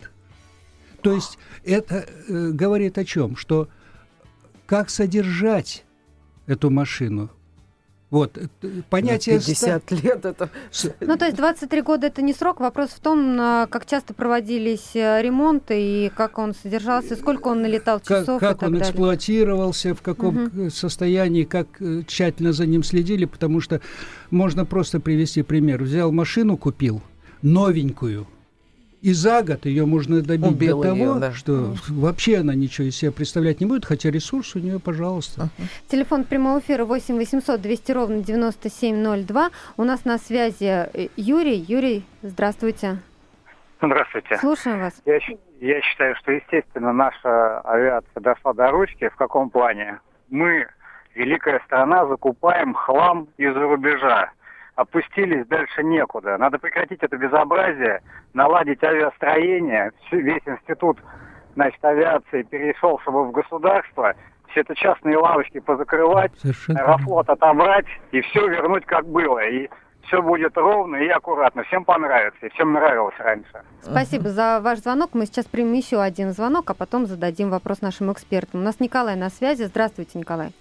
То 1.03 1.13
есть 1.13 1.39
это 1.65 2.07
э, 2.29 2.51
говорит 2.51 2.97
о 2.97 3.05
чем? 3.05 3.37
Что 3.37 3.69
как 4.65 4.89
содержать 4.89 5.85
эту 6.47 6.71
машину, 6.71 7.31
вот, 8.11 8.39
э, 8.39 8.69
понятие... 8.89 9.39
50 9.39 9.83
ста... 9.83 9.95
лет 9.95 10.25
это... 10.25 10.51
Ну, 11.01 11.17
то 11.17 11.27
есть 11.27 11.37
23 11.37 11.83
года 11.83 12.07
это 12.07 12.23
не 12.23 12.33
срок, 12.33 12.61
вопрос 12.61 12.91
в 12.91 13.01
том, 13.01 13.37
как 13.71 13.87
часто 13.87 14.15
проводились 14.15 14.95
э, 14.95 15.21
ремонты 15.21 16.07
и 16.07 16.09
как 16.11 16.39
он 16.39 16.55
содержался, 16.55 17.17
сколько 17.17 17.49
он 17.49 17.63
налетал 17.63 18.01
часов 18.01 18.41
Как, 18.41 18.59
как 18.59 18.63
он 18.63 18.73
далее. 18.73 18.89
эксплуатировался, 18.89 19.95
в 19.95 20.01
каком 20.01 20.47
угу. 20.47 20.71
состоянии, 20.71 21.45
как 21.45 21.67
тщательно 22.07 22.53
за 22.53 22.67
ним 22.67 22.83
следили, 22.83 23.27
потому 23.27 23.61
что 23.61 23.81
можно 24.31 24.65
просто 24.65 25.01
привести 25.01 25.43
пример. 25.43 25.83
Взял 25.83 26.11
машину, 26.11 26.57
купил, 26.57 27.03
новенькую, 27.43 28.27
и 29.01 29.13
за 29.13 29.43
год 29.43 29.67
ее 29.67 29.87
можно 29.87 30.23
добить 30.23 30.53
Убил 30.53 30.83
до 30.83 30.89
того, 30.89 30.97
ее, 30.97 31.15
да. 31.21 31.33
что 31.33 31.75
вообще 31.89 32.39
она 32.39 32.55
ничего 32.55 32.89
из 32.89 32.97
себя 32.97 33.13
представлять 33.13 33.61
не 33.61 33.67
будет, 33.67 33.85
хотя 33.85 34.11
ресурс 34.11 34.57
у 34.57 34.59
нее, 34.59 34.81
пожалуйста. 34.81 35.43
Uh-huh. 35.59 35.65
Телефон 35.89 36.25
прямого 36.25 36.59
эфира 36.59 36.85
8 36.85 37.17
800 37.17 37.61
200 37.61 37.93
ровно 37.93 38.23
9702. 38.23 39.51
У 39.77 39.85
нас 39.85 40.05
на 40.05 40.19
связи 40.19 40.65
э, 40.65 41.09
Юрий. 41.17 41.65
Юрий, 41.69 42.05
здравствуйте. 42.23 42.99
Здравствуйте. 43.81 44.37
Слушаем 44.39 44.81
вас. 44.81 45.01
Я, 45.07 45.19
я 45.61 45.81
считаю, 45.83 46.17
что, 46.17 46.33
естественно, 46.33 46.93
наша 46.93 47.61
авиация 47.61 48.21
дошла 48.21 48.53
до 48.53 48.71
ручки. 48.71 49.09
В 49.09 49.17
каком 49.17 49.51
плане? 49.51 50.01
Мы, 50.31 50.67
великая 51.15 51.61
страна, 51.67 52.07
закупаем 52.07 52.75
хлам 52.75 53.29
из-за 53.37 53.61
рубежа 53.61 54.33
опустились 54.79 55.45
дальше 55.49 55.83
некуда. 55.83 56.39
Надо 56.39 56.59
прекратить 56.59 57.03
это 57.03 57.17
безобразие, 57.17 58.01
наладить 58.33 58.83
авиастроение. 58.85 59.91
Весь 60.13 60.43
институт 60.47 60.99
значит, 61.55 61.85
авиации 61.85 62.43
перешел, 62.43 63.01
чтобы 63.01 63.25
в 63.25 63.33
государство, 63.33 64.15
все 64.51 64.61
это 64.61 64.77
частные 64.77 65.19
лавочки 65.19 65.59
позакрывать, 65.59 66.31
Совершенно. 66.39 66.79
аэрофлот 66.79 67.29
отобрать 67.29 67.87
и 68.13 68.21
все 68.21 68.47
вернуть 68.47 68.87
как 68.87 69.05
было. 69.09 69.45
И 69.49 69.69
все 70.03 70.23
будет 70.23 70.57
ровно 70.57 70.95
и 70.95 71.09
аккуратно. 71.09 71.65
Всем 71.65 71.85
понравится, 71.85 72.47
и 72.47 72.49
всем 72.51 72.73
нравилось 72.73 73.17
раньше. 73.19 73.63
Спасибо 73.83 74.29
за 74.29 74.61
ваш 74.63 74.79
звонок. 74.79 75.11
Мы 75.13 75.27
сейчас 75.27 75.47
примем 75.47 75.73
еще 75.73 76.01
один 76.01 76.31
звонок, 76.31 76.71
а 76.71 76.75
потом 76.75 77.07
зададим 77.07 77.51
вопрос 77.51 77.81
нашим 77.83 78.13
экспертам. 78.13 78.61
У 78.61 78.63
нас 78.63 78.79
Николай 78.79 79.17
на 79.17 79.29
связи. 79.29 79.65
Здравствуйте, 79.65 80.21
Николай. 80.21 80.53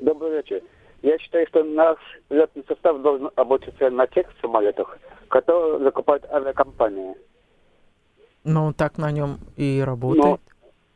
Добрый 0.00 0.36
вечер. 0.36 0.60
Я 1.06 1.16
считаю, 1.18 1.46
что 1.46 1.62
наш 1.62 1.98
летный 2.30 2.64
состав 2.66 3.00
должен 3.00 3.30
обучиться 3.36 3.90
на 3.90 4.08
тех 4.08 4.26
самолетах, 4.40 4.98
которые 5.28 5.78
закупают 5.78 6.24
авиакомпании. 6.32 7.14
Ну, 8.42 8.72
так 8.72 8.98
на 8.98 9.12
нем 9.12 9.38
и 9.56 9.80
работает. 9.86 10.40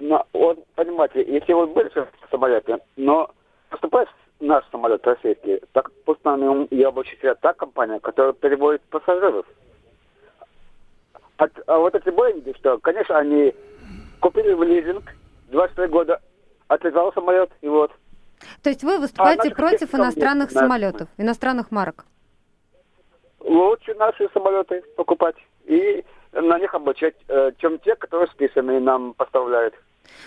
Но, 0.00 0.09
но 0.09 0.26
он, 0.33 0.57
понимаете, 0.75 1.23
если 1.33 1.52
он 1.52 1.73
больше 1.75 2.09
самолеты, 2.29 2.79
но 2.97 3.31
поступает 3.69 4.09
наш 4.40 4.64
самолет 4.73 5.07
российский, 5.07 5.61
так 5.75 5.93
пусть 6.05 6.25
на 6.25 6.37
нем 6.37 6.64
и 6.64 6.83
обучится 6.83 7.37
та 7.37 7.52
компания, 7.52 8.00
которая 8.00 8.33
переводит 8.33 8.83
пассажиров. 8.90 9.47
А, 11.37 11.47
а 11.69 11.79
вот 11.79 11.95
эти 11.95 12.11
Боинги, 12.11 12.52
что, 12.59 12.79
конечно, 12.79 13.17
они 13.17 13.55
купили 14.19 14.55
в 14.55 14.62
лизинг, 14.64 15.05
23 15.52 15.87
года 15.87 16.21
отлетал 16.67 17.12
самолет, 17.12 17.52
и 17.61 17.69
вот, 17.69 17.93
то 18.63 18.71
есть 18.71 18.83
вы 18.83 18.99
выступаете 18.99 19.49
а 19.49 19.55
против 19.55 19.95
иностранных 19.95 20.51
самолетов, 20.51 21.09
иностранных 21.19 21.71
марок? 21.71 22.05
Лучше 23.41 23.95
наши 23.95 24.29
самолеты 24.33 24.83
покупать 24.97 25.37
и 25.65 26.05
на 26.33 26.59
них 26.59 26.75
обучать, 26.75 27.15
э, 27.29 27.53
чем 27.59 27.79
те, 27.81 27.97
которые 27.97 28.29
списанные 28.29 28.81
нам 28.81 29.15
поставляют. 29.15 29.75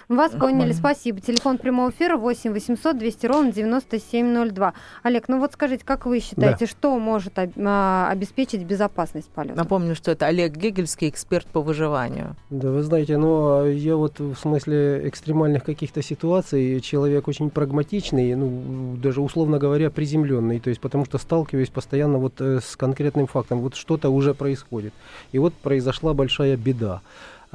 Вас 0.10 0.32
поняли, 0.32 0.72
спасибо. 0.74 1.20
Телефон 1.22 1.58
прямого 1.58 1.90
эфира 1.90 2.18
8 2.18 2.52
800 2.52 2.98
200 2.98 3.26
ровно 3.26 3.52
9702. 3.52 4.74
Олег, 5.04 5.28
ну 5.28 5.40
вот 5.40 5.54
скажите, 5.54 5.84
как 5.86 6.06
вы 6.06 6.20
считаете, 6.20 6.66
да. 6.66 6.68
что 6.68 6.98
может 7.00 7.34
а, 7.38 8.10
обеспечить 8.10 8.64
безопасность 8.64 9.30
полета? 9.30 9.56
Напомню, 9.56 9.96
что 9.96 10.12
это 10.12 10.28
Олег 10.28 10.56
Гегельский, 10.56 11.10
эксперт 11.10 11.48
по 11.48 11.62
выживанию. 11.62 12.36
Да, 12.50 12.70
вы 12.70 12.84
знаете, 12.84 13.18
ну, 13.18 13.62
а 13.62 13.68
я 13.68 13.96
вот 13.96 14.20
в 14.20 14.36
смысле 14.36 15.08
экстремальных 15.08 15.64
каких-то 15.64 16.02
ситуаций 16.02 16.80
человек 16.82 17.28
очень 17.28 17.50
прагматичный, 17.50 18.36
ну, 18.36 18.96
даже 18.98 19.22
условно 19.22 19.58
говоря, 19.58 19.90
приземленный, 19.90 20.60
то 20.60 20.70
есть 20.70 20.82
потому 20.82 21.06
что 21.06 21.18
сталкиваюсь 21.18 21.70
постоянно 21.70 22.18
вот 22.18 22.40
э, 22.40 22.60
с 22.62 22.76
конкретным 22.76 23.28
фактом, 23.28 23.60
вот 23.60 23.76
что-то 23.76 24.10
уже 24.10 24.34
происходит. 24.34 24.94
И 25.32 25.40
вот 25.40 25.54
произошла 25.54 26.14
большая 26.14 26.58
беда 26.58 27.02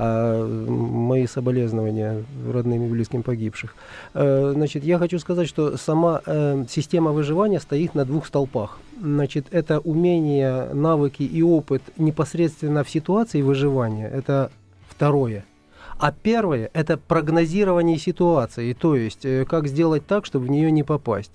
а 0.01 0.47
мои 0.47 1.27
соболезнования 1.27 2.25
родным 2.51 2.87
и 2.87 2.89
близким 2.89 3.25
погибших. 3.25 3.75
Э, 4.15 4.53
значит, 4.55 4.85
я 4.85 4.97
хочу 4.97 5.19
сказать, 5.19 5.49
что 5.49 5.77
сама 5.77 6.23
э, 6.25 6.65
система 6.69 7.11
выживания 7.11 7.59
стоит 7.59 7.97
на 7.97 8.05
двух 8.05 8.27
столпах. 8.27 8.79
Значит, 9.01 9.49
это 9.51 9.81
умение, 9.81 10.73
навыки 10.73 11.25
и 11.25 11.43
опыт 11.43 11.83
непосредственно 11.97 12.85
в 12.85 12.91
ситуации 12.91 13.43
выживания. 13.43 14.09
Это 14.09 14.53
второе. 14.89 15.45
А 15.99 16.13
первое– 16.13 16.71
это 16.75 16.97
прогнозирование 16.97 17.99
ситуации, 17.99 18.73
то 18.73 18.95
есть 18.95 19.25
э, 19.25 19.45
как 19.45 19.67
сделать 19.67 20.07
так, 20.07 20.27
чтобы 20.27 20.47
в 20.47 20.51
нее 20.51 20.71
не 20.71 20.85
попасть. 20.85 21.33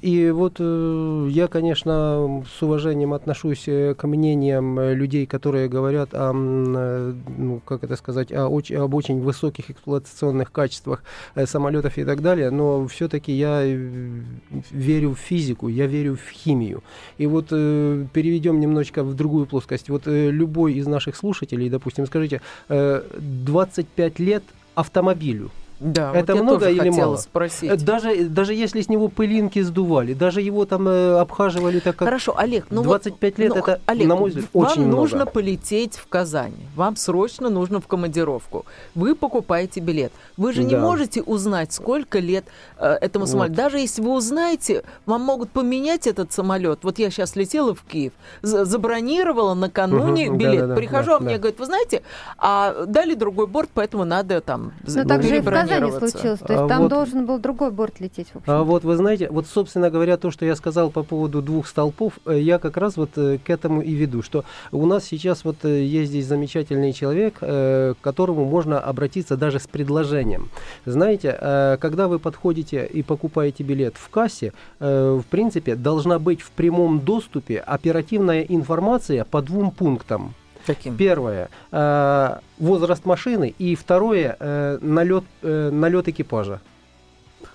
И 0.00 0.30
вот 0.30 0.56
э, 0.60 1.28
я, 1.30 1.48
конечно, 1.48 2.44
с 2.56 2.62
уважением 2.62 3.12
отношусь 3.14 3.64
э, 3.66 3.94
к 3.94 4.06
мнениям 4.06 4.78
э, 4.78 4.94
людей, 4.94 5.26
которые 5.26 5.68
говорят 5.68 6.10
о, 6.12 6.32
ну, 6.32 7.60
как 7.64 7.82
это 7.82 7.96
сказать, 7.96 8.30
о, 8.30 8.46
об 8.46 8.94
очень 8.94 9.20
высоких 9.20 9.70
эксплуатационных 9.70 10.52
качествах 10.52 11.02
самолетов 11.46 11.98
и 11.98 12.04
так 12.04 12.22
далее, 12.22 12.50
но 12.50 12.86
все-таки 12.86 13.32
я 13.32 13.62
верю 13.64 15.14
в 15.14 15.18
физику, 15.18 15.68
я 15.68 15.86
верю 15.86 16.16
в 16.16 16.30
химию. 16.30 16.82
И 17.18 17.26
вот 17.26 17.48
переведем 17.48 18.60
немножечко 18.60 19.02
в 19.02 19.14
другую 19.14 19.46
плоскость. 19.46 19.88
Вот 19.88 20.02
любой 20.06 20.74
из 20.74 20.86
наших 20.86 21.16
слушателей, 21.16 21.68
допустим, 21.68 22.06
скажите, 22.06 22.40
25 22.68 24.18
лет 24.18 24.44
автомобилю– 24.74 25.50
Да, 25.80 26.12
это 26.14 26.34
вот 26.34 26.42
много 26.42 26.68
или 26.70 26.88
мало? 26.90 27.16
Спросить. 27.16 27.70
Э, 27.70 27.76
даже, 27.76 28.24
даже 28.24 28.54
если 28.54 28.80
с 28.80 28.88
него 28.88 29.08
пылинки 29.08 29.60
сдували, 29.62 30.12
даже 30.14 30.40
его 30.40 30.64
там 30.64 30.88
э, 30.88 31.18
обхаживали 31.18 31.78
так 31.80 31.96
как... 31.96 32.08
Хорошо, 32.08 32.34
Олег, 32.36 32.66
ну 32.70 32.82
25 32.82 33.32
вот, 33.32 33.38
лет 33.38 33.48
ну, 33.54 33.56
это, 33.60 33.80
Олег, 33.86 34.08
на 34.08 34.16
мой 34.16 34.30
взгляд, 34.30 34.46
вам 34.52 34.66
очень 34.66 34.82
много. 34.82 34.96
нужно 35.00 35.26
полететь 35.26 35.96
в 35.96 36.08
Казань, 36.08 36.54
вам 36.74 36.96
срочно 36.96 37.48
нужно 37.48 37.80
в 37.80 37.86
командировку. 37.86 38.66
Вы 38.94 39.14
покупаете 39.14 39.80
билет. 39.80 40.12
Вы 40.36 40.52
же 40.52 40.64
не 40.64 40.74
Да. 40.74 40.80
можете 40.80 41.22
узнать, 41.22 41.72
сколько 41.72 42.18
лет 42.18 42.44
э, 42.78 42.96
этому 43.00 43.24
Вот. 43.24 43.30
самолету. 43.30 43.56
Даже 43.56 43.78
если 43.78 44.02
вы 44.02 44.12
узнаете, 44.12 44.82
вам 45.06 45.22
могут 45.22 45.50
поменять 45.50 46.06
этот 46.06 46.32
самолет. 46.32 46.80
Вот 46.82 46.98
я 46.98 47.10
сейчас 47.10 47.36
летела 47.36 47.74
в 47.74 47.82
Киев, 47.82 48.12
за- 48.42 48.64
забронировала 48.64 49.54
накануне 49.54 50.28
Мгм, 50.28 50.38
билет. 50.38 50.60
да-да-да, 50.60 50.74
Прихожу, 50.74 51.10
да, 51.10 51.16
а 51.16 51.20
мне 51.20 51.34
да. 51.34 51.38
говорят, 51.38 51.58
вы 51.60 51.66
знаете, 51.66 52.02
а 52.38 52.84
дали 52.86 53.14
другой 53.14 53.46
борт, 53.46 53.70
поэтому 53.72 54.04
надо 54.04 54.40
там 54.40 54.72
Но 54.86 55.04
так 55.04 55.22
же 55.22 55.36
и 55.36 55.40
в 55.40 55.44
Казани 55.44 55.67
перебронироваться». 55.68 56.18
случилось. 56.18 56.40
То 56.40 56.52
есть 56.52 56.64
А 56.64 56.68
там 56.68 56.82
вот- 56.82 56.88
должен 56.88 57.26
был 57.26 57.38
другой 57.38 57.70
борт 57.70 58.00
лететь. 58.00 58.28
А 58.46 58.62
вот 58.62 58.84
вы 58.84 58.96
знаете, 58.96 59.28
вот 59.30 59.46
собственно 59.46 59.90
говоря, 59.90 60.16
то, 60.16 60.30
что 60.30 60.44
я 60.44 60.56
сказал 60.56 60.90
по 60.90 61.02
поводу 61.02 61.42
двух 61.42 61.66
столпов, 61.66 62.14
э, 62.26 62.38
я 62.40 62.58
как 62.58 62.76
раз 62.76 62.96
вот 62.96 63.10
э, 63.16 63.38
к 63.38 63.50
этому 63.50 63.82
и 63.82 63.92
веду, 63.92 64.22
что 64.22 64.44
у 64.72 64.86
нас 64.86 65.04
сейчас 65.04 65.44
вот 65.44 65.64
э, 65.64 65.82
есть 65.82 66.10
здесь 66.10 66.26
замечательный 66.26 66.92
человек, 66.92 67.38
к 67.38 67.96
которому 68.00 68.44
можно 68.44 68.80
обратиться 68.80 69.36
даже 69.36 69.58
с 69.58 69.66
предложением. 69.66 70.50
Знаете, 70.86 71.76
когда 71.80 72.08
вы 72.08 72.18
подходите 72.18 72.86
и 72.86 73.02
покупаете 73.02 73.62
билет 73.62 73.94
в 73.96 74.08
кассе, 74.08 74.52
в 74.80 75.24
принципе, 75.30 75.74
должна 75.74 76.18
быть 76.18 76.40
в 76.40 76.50
прямом 76.50 77.00
доступе 77.00 77.58
оперативная 77.58 78.42
информация 78.42 79.24
по 79.24 79.42
двум 79.42 79.70
пунктам. 79.70 80.34
Каким? 80.68 80.98
Первое 80.98 81.48
э, 81.72 82.38
возраст 82.58 83.06
машины 83.06 83.54
и 83.58 83.74
второе 83.74 84.36
э, 84.38 84.78
налет, 84.82 85.24
э, 85.40 85.70
налет 85.70 86.08
экипажа. 86.08 86.60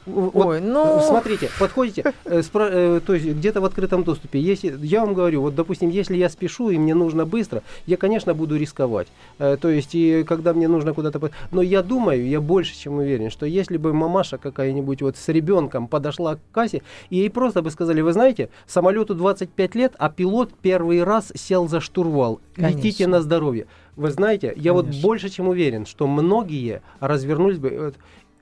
Вот, 0.06 0.46
Ой, 0.46 0.60
ну... 0.60 0.98
э, 0.98 1.02
Смотрите, 1.02 1.50
подходите, 1.60 2.14
э, 2.26 2.40
спра- 2.40 2.70
э, 2.72 3.00
то 3.06 3.14
есть 3.14 3.26
где-то 3.26 3.62
в 3.62 3.66
открытом 3.66 4.04
доступе. 4.04 4.40
Если, 4.40 4.76
я 4.86 5.02
вам 5.02 5.14
говорю, 5.14 5.42
вот, 5.42 5.56
допустим, 5.56 5.90
если 5.90 6.18
я 6.18 6.30
спешу 6.30 6.70
и 6.70 6.78
мне 6.78 6.94
нужно 6.94 7.26
быстро, 7.26 7.64
я, 7.86 7.98
конечно, 7.98 8.34
буду 8.34 8.58
рисковать. 8.58 9.08
Э, 9.40 9.58
то 9.60 9.70
есть, 9.70 9.96
и 9.96 10.24
когда 10.24 10.54
мне 10.54 10.68
нужно 10.68 10.94
куда-то... 10.94 11.32
Но 11.52 11.62
я 11.62 11.82
думаю, 11.82 12.28
я 12.28 12.42
больше 12.42 12.76
чем 12.78 12.96
уверен, 12.96 13.30
что 13.30 13.46
если 13.46 13.78
бы 13.78 13.94
мамаша 13.94 14.38
какая-нибудь 14.38 15.02
вот 15.02 15.18
с 15.18 15.30
ребенком 15.30 15.88
подошла 15.88 16.36
к 16.36 16.40
кассе, 16.52 16.82
и 17.10 17.18
ей 17.18 17.30
просто 17.30 17.62
бы 17.62 17.72
сказали, 17.72 18.02
вы 18.02 18.14
знаете, 18.14 18.50
самолету 18.68 19.16
25 19.16 19.76
лет, 19.76 19.94
а 19.98 20.10
пилот 20.10 20.52
первый 20.62 21.04
раз 21.04 21.32
сел 21.36 21.68
за 21.68 21.80
штурвал. 21.80 22.40
Летите 22.58 23.06
Конечно. 23.06 23.08
на 23.08 23.22
здоровье. 23.22 23.68
Вы 23.96 24.10
знаете, 24.12 24.54
я 24.56 24.74
вот 24.74 24.88
больше 24.88 25.30
чем 25.30 25.48
уверен, 25.48 25.86
что 25.86 26.08
многие 26.08 26.82
развернулись 27.00 27.60
бы. 27.60 27.94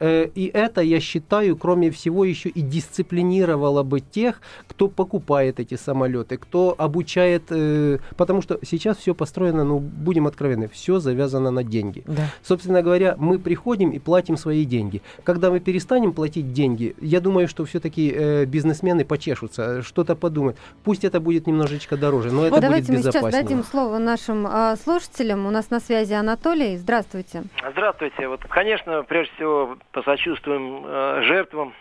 Вот, 0.02 0.08
э, 0.08 0.30
И 0.36 0.52
это, 0.54 0.82
я 0.82 1.00
считаю, 1.00 1.56
кроме 1.56 1.90
всего, 1.90 2.26
еще 2.26 2.50
и 2.50 2.62
дисциплинировало 2.62 3.84
бы 3.84 4.00
тех, 4.00 4.42
кто 4.68 4.88
покупает 4.88 5.60
эти 5.60 5.76
самолеты, 5.76 6.38
кто 6.38 6.76
обучает, 6.78 7.44
э, 7.52 8.00
потому 8.18 8.42
что 8.42 8.60
сейчас 8.64 8.98
все 8.98 9.14
построено, 9.14 9.64
ну, 9.64 9.80
будем 9.80 10.28
откровенны, 10.28 10.68
все 10.68 11.00
завязано 11.00 11.52
на 11.52 11.64
деньги. 11.64 12.04
Да. 12.08 12.24
Собственно 12.44 12.82
говоря, 12.82 13.16
мы 13.18 13.40
приходим 13.40 13.92
и 13.92 14.00
платим 14.00 14.38
свои 14.38 14.66
деньги. 14.66 15.02
Когда 15.24 15.52
мы 15.52 15.60
перестанем 15.60 16.14
платить 16.14 16.54
деньги, 16.54 16.96
я 17.02 17.20
думаю, 17.20 17.48
что 17.48 17.66
все-таки 17.66 18.46
бизнесмены 18.46 19.06
почешутся, 19.06 19.82
что-то 19.82 20.16
подумают. 20.16 20.58
Пусть 20.84 21.04
это 21.04 21.20
будет 21.20 21.48
немножечко 21.48 21.98
дороже, 21.98 22.32
но 22.32 22.46
это 22.46 22.56
будет 22.56 22.62
Давайте 22.62 22.92
мы 22.92 22.98
сейчас 23.00 23.16
безопаснее. 23.16 23.44
дадим 23.44 23.64
слово 23.64 23.98
нашим 23.98 24.48
а, 24.48 24.76
слушателям. 24.76 25.46
У 25.46 25.52
нас 25.52 25.70
на 25.70 25.80
связи 25.80 26.14
Анатолий. 26.14 26.78
Здравствуйте. 26.78 27.44
Здравствуйте. 27.72 28.28
Вот, 28.28 28.42
конечно, 28.50 29.04
прежде 29.04 29.34
всего 29.36 29.78
посочувствуем 29.92 30.84
э, 30.86 31.22
жертвам 31.24 31.74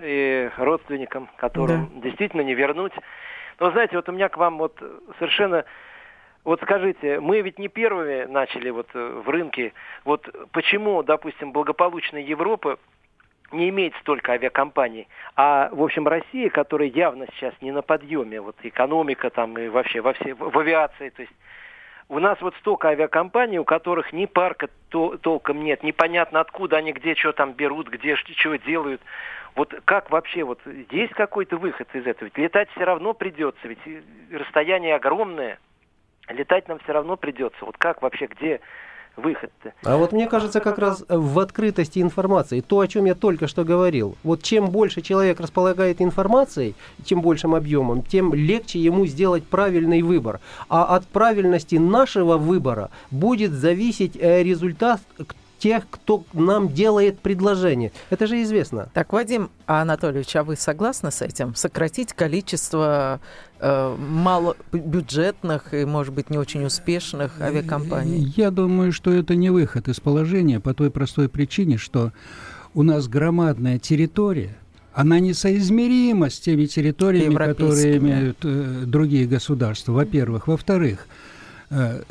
и 0.00 0.50
родственникам, 0.56 1.28
которым 1.36 2.00
действительно 2.00 2.42
не 2.42 2.54
вернуть. 2.54 2.92
Но 3.60 3.70
знаете, 3.70 3.96
вот 3.96 4.08
у 4.08 4.12
меня 4.12 4.28
к 4.28 4.36
вам 4.36 4.58
вот 4.58 4.76
совершенно 5.18 5.64
вот 6.44 6.60
скажите, 6.60 7.20
мы 7.20 7.40
ведь 7.40 7.58
не 7.58 7.68
первыми 7.68 8.24
начали 8.24 8.68
вот 8.68 8.88
э, 8.92 9.22
в 9.24 9.28
рынке. 9.30 9.72
Вот 10.04 10.28
почему, 10.52 11.02
допустим, 11.02 11.52
благополучная 11.52 12.20
Европа 12.20 12.78
не 13.52 13.70
имеет 13.70 13.94
столько 14.00 14.32
авиакомпаний, 14.32 15.08
а, 15.36 15.68
в 15.72 15.82
общем, 15.82 16.06
Россия, 16.06 16.50
которая 16.50 16.88
явно 16.88 17.26
сейчас 17.34 17.54
не 17.60 17.72
на 17.72 17.82
подъеме, 17.82 18.40
вот 18.40 18.56
экономика 18.62 19.30
там 19.30 19.56
и 19.58 19.68
вообще 19.68 20.00
во 20.00 20.12
всей, 20.12 20.32
в 20.32 20.58
авиации, 20.58 21.10
то 21.10 21.22
есть 21.22 21.34
у 22.08 22.18
нас 22.18 22.40
вот 22.40 22.54
столько 22.56 22.88
авиакомпаний, 22.88 23.58
у 23.58 23.64
которых 23.64 24.12
ни 24.12 24.26
парка 24.26 24.68
то- 24.88 25.16
толком 25.18 25.62
нет, 25.64 25.82
непонятно 25.82 26.40
откуда 26.40 26.76
они, 26.76 26.92
где 26.92 27.14
что 27.14 27.32
там 27.32 27.52
берут, 27.52 27.88
где 27.88 28.16
чего 28.16 28.56
делают. 28.56 29.00
Вот 29.54 29.74
как 29.84 30.10
вообще, 30.10 30.42
вот 30.44 30.60
есть 30.90 31.14
какой-то 31.14 31.56
выход 31.56 31.88
из 31.94 32.06
этого? 32.06 32.24
Ведь 32.24 32.38
летать 32.38 32.68
все 32.70 32.84
равно 32.84 33.14
придется, 33.14 33.66
ведь 33.66 33.78
и 33.86 34.02
расстояние 34.32 34.96
огромное, 34.96 35.58
летать 36.28 36.68
нам 36.68 36.78
все 36.80 36.92
равно 36.92 37.16
придется. 37.16 37.64
Вот 37.64 37.78
как 37.78 38.02
вообще, 38.02 38.26
где 38.26 38.60
выход-то? 39.16 39.72
А 39.82 39.96
вот 39.96 40.12
мне 40.12 40.26
кажется, 40.26 40.60
как 40.60 40.78
раз 40.78 41.04
в 41.08 41.38
открытости 41.38 42.00
информации, 42.00 42.60
то, 42.60 42.80
о 42.80 42.88
чем 42.88 43.04
я 43.04 43.14
только 43.14 43.46
что 43.46 43.64
говорил. 43.64 44.16
Вот 44.22 44.42
чем 44.42 44.66
больше 44.66 45.02
человек 45.02 45.40
располагает 45.40 46.00
информацией, 46.00 46.74
чем 47.04 47.20
большим 47.20 47.54
объемом, 47.54 48.02
тем 48.02 48.34
легче 48.34 48.78
ему 48.78 49.06
сделать 49.06 49.44
правильный 49.44 50.02
выбор. 50.02 50.40
А 50.68 50.96
от 50.96 51.06
правильности 51.06 51.76
нашего 51.76 52.36
выбора 52.36 52.90
будет 53.10 53.52
зависеть 53.52 54.16
э, 54.16 54.42
результат 54.42 55.00
тех, 55.64 55.84
кто 55.88 56.24
нам 56.34 56.68
делает 56.68 57.20
предложение. 57.20 57.90
Это 58.10 58.26
же 58.26 58.42
известно. 58.42 58.90
Так, 58.92 59.14
Вадим 59.14 59.48
Анатольевич, 59.64 60.36
а 60.36 60.44
вы 60.44 60.56
согласны 60.56 61.10
с 61.10 61.22
этим? 61.22 61.54
Сократить 61.54 62.12
количество 62.12 63.18
э, 63.60 63.96
малобюджетных 63.96 65.72
и, 65.72 65.86
может 65.86 66.12
быть, 66.12 66.28
не 66.28 66.36
очень 66.36 66.66
успешных 66.66 67.40
авиакомпаний? 67.40 68.30
Я 68.36 68.50
думаю, 68.50 68.92
что 68.92 69.10
это 69.10 69.36
не 69.36 69.48
выход 69.48 69.88
из 69.88 70.00
положения 70.00 70.60
по 70.60 70.74
той 70.74 70.90
простой 70.90 71.30
причине, 71.30 71.78
что 71.78 72.12
у 72.74 72.82
нас 72.82 73.08
громадная 73.08 73.78
территория, 73.78 74.58
она 74.92 75.18
несоизмерима 75.18 76.28
с 76.28 76.40
теми 76.40 76.66
территориями, 76.66 77.34
которые 77.34 77.96
имеют 77.96 78.36
э, 78.44 78.82
другие 78.84 79.26
государства, 79.26 79.92
во-первых. 79.92 80.46
Во-вторых, 80.46 81.08
э, 81.70 82.02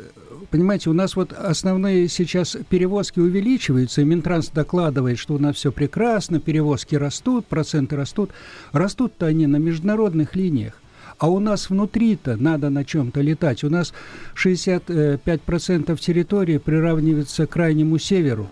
понимаете, 0.50 0.90
у 0.90 0.92
нас 0.92 1.16
вот 1.16 1.32
основные 1.32 2.08
сейчас 2.08 2.56
перевозки 2.68 3.20
увеличиваются, 3.20 4.00
и 4.00 4.04
Минтранс 4.04 4.48
докладывает, 4.48 5.18
что 5.18 5.34
у 5.34 5.38
нас 5.38 5.56
все 5.56 5.72
прекрасно, 5.72 6.40
перевозки 6.40 6.94
растут, 6.94 7.46
проценты 7.46 7.96
растут. 7.96 8.30
Растут-то 8.72 9.26
они 9.26 9.46
на 9.46 9.56
международных 9.56 10.36
линиях. 10.36 10.74
А 11.18 11.30
у 11.30 11.38
нас 11.38 11.70
внутри-то 11.70 12.36
надо 12.36 12.70
на 12.70 12.84
чем-то 12.84 13.20
летать. 13.20 13.64
У 13.64 13.70
нас 13.70 13.92
65% 14.34 15.96
территории 15.98 16.58
приравнивается 16.58 17.46
к 17.46 17.50
крайнему 17.50 17.98
северу. 17.98 18.48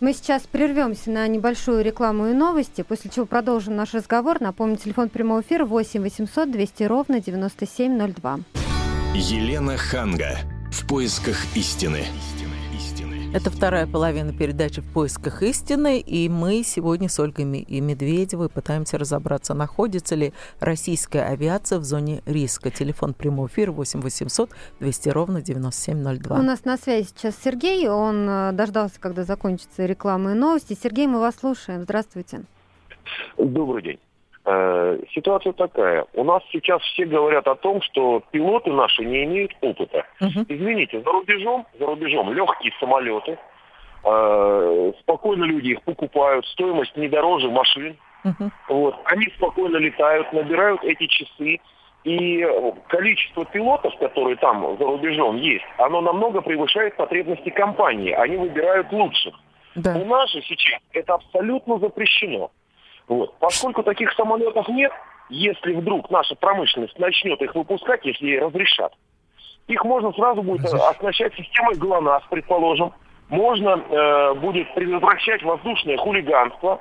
Мы 0.00 0.12
сейчас 0.12 0.42
прервемся 0.42 1.10
на 1.10 1.26
небольшую 1.26 1.82
рекламу 1.82 2.28
и 2.28 2.32
новости, 2.32 2.82
после 2.82 3.10
чего 3.10 3.26
продолжим 3.26 3.74
наш 3.74 3.94
разговор. 3.94 4.40
Напомню, 4.40 4.76
телефон 4.76 5.08
прямого 5.08 5.40
эфира 5.40 5.64
8 5.64 6.00
800 6.00 6.52
200 6.52 6.82
ровно 6.84 7.20
9702. 7.20 8.38
Елена 9.14 9.76
Ханга. 9.76 10.38
В 10.70 10.86
поисках 10.86 11.36
истины. 11.54 12.04
Это 13.34 13.50
вторая 13.50 13.86
половина 13.86 14.32
передачи 14.32 14.80
«В 14.80 14.90
поисках 14.90 15.42
истины», 15.42 16.00
и 16.00 16.30
мы 16.30 16.62
сегодня 16.62 17.10
с 17.10 17.20
Ольгой 17.20 17.60
и 17.60 17.80
Медведевой 17.80 18.48
пытаемся 18.48 18.96
разобраться, 18.96 19.52
находится 19.52 20.14
ли 20.14 20.32
российская 20.60 21.24
авиация 21.24 21.78
в 21.78 21.84
зоне 21.84 22.22
риска. 22.24 22.70
Телефон 22.70 23.12
прямого 23.12 23.48
эфира 23.48 23.70
8 23.70 24.00
800 24.00 24.50
200 24.80 25.08
ровно 25.10 25.42
9702. 25.42 26.38
У 26.38 26.42
нас 26.42 26.64
на 26.64 26.78
связи 26.78 27.08
сейчас 27.08 27.34
Сергей. 27.44 27.86
Он 27.88 28.26
э, 28.28 28.52
дождался, 28.52 28.98
когда 28.98 29.24
закончится 29.24 29.84
реклама 29.84 30.32
и 30.32 30.34
новости. 30.34 30.78
Сергей, 30.80 31.06
мы 31.06 31.20
вас 31.20 31.36
слушаем. 31.36 31.82
Здравствуйте. 31.82 32.44
Добрый 33.36 33.82
день. 33.82 33.98
Э, 34.50 34.98
Ситуация 35.14 35.52
такая. 35.52 36.06
У 36.14 36.24
нас 36.24 36.42
сейчас 36.50 36.80
все 36.80 37.04
говорят 37.04 37.46
о 37.46 37.54
том, 37.54 37.82
что 37.82 38.22
пилоты 38.30 38.72
наши 38.72 39.04
не 39.04 39.24
имеют 39.24 39.52
опыта. 39.60 40.06
Мгм. 40.20 40.46
Извините, 40.48 41.00
за 41.02 41.10
рубежом, 41.12 41.66
за 41.78 41.84
рубежом 41.84 42.32
легкие 42.32 42.72
самолеты, 42.80 43.38
э, 44.04 44.92
спокойно 45.00 45.44
люди 45.44 45.72
их 45.72 45.82
покупают, 45.82 46.46
стоимость 46.46 46.96
не 46.96 47.08
дороже 47.08 47.50
машин. 47.50 47.96
Мгм. 48.24 48.50
Вот. 48.68 48.94
Они 49.04 49.26
спокойно 49.36 49.76
летают, 49.76 50.32
набирают 50.32 50.82
эти 50.82 51.06
часы. 51.06 51.60
И 52.04 52.46
количество 52.88 53.44
пилотов, 53.44 53.94
которые 53.98 54.36
там 54.36 54.78
за 54.78 54.84
рубежом 54.84 55.36
есть, 55.36 55.64
оно 55.76 56.00
намного 56.00 56.40
превышает 56.40 56.96
потребности 56.96 57.50
компании. 57.50 58.12
Они 58.12 58.36
выбирают 58.36 58.90
лучших. 58.92 59.34
У 59.76 59.80
Да. 59.80 59.94
нас 60.06 60.30
же 60.32 60.40
сейчас 60.42 60.80
это 60.94 61.14
абсолютно 61.14 61.78
запрещено. 61.78 62.50
Вот. 63.08 63.34
Поскольку 63.38 63.82
таких 63.82 64.12
самолетов 64.12 64.68
нет, 64.68 64.92
если 65.30 65.74
вдруг 65.74 66.10
наша 66.10 66.34
промышленность 66.36 66.98
начнет 66.98 67.40
их 67.42 67.54
выпускать, 67.54 68.04
если 68.04 68.26
ей 68.26 68.38
разрешат, 68.38 68.92
их 69.66 69.84
можно 69.84 70.12
сразу 70.12 70.42
будет 70.42 70.64
оснащать 70.64 71.34
системой 71.34 71.76
ГЛОНАСС, 71.76 72.24
предположим, 72.30 72.92
можно 73.28 73.70
э, 73.70 74.34
будет 74.34 74.72
предотвращать 74.74 75.42
воздушное 75.42 75.98
хулиганство, 75.98 76.80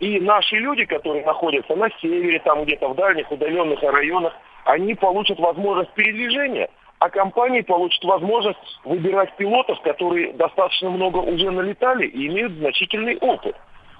и 0.00 0.20
наши 0.20 0.56
люди, 0.56 0.84
которые 0.84 1.24
находятся 1.24 1.74
на 1.74 1.88
севере, 2.02 2.38
там 2.40 2.64
где-то 2.64 2.88
в 2.88 2.94
дальних 2.96 3.30
удаленных 3.30 3.82
районах, 3.82 4.34
они 4.64 4.94
получат 4.94 5.38
возможность 5.38 5.92
передвижения, 5.92 6.68
а 6.98 7.08
компании 7.08 7.62
получат 7.62 8.04
возможность 8.04 8.58
выбирать 8.84 9.34
пилотов, 9.36 9.80
которые 9.80 10.34
достаточно 10.34 10.90
много 10.90 11.18
уже 11.18 11.50
налетали 11.50 12.06
и 12.06 12.26
имеют 12.26 12.52
значительный 12.54 13.16
опыт. 13.18 13.56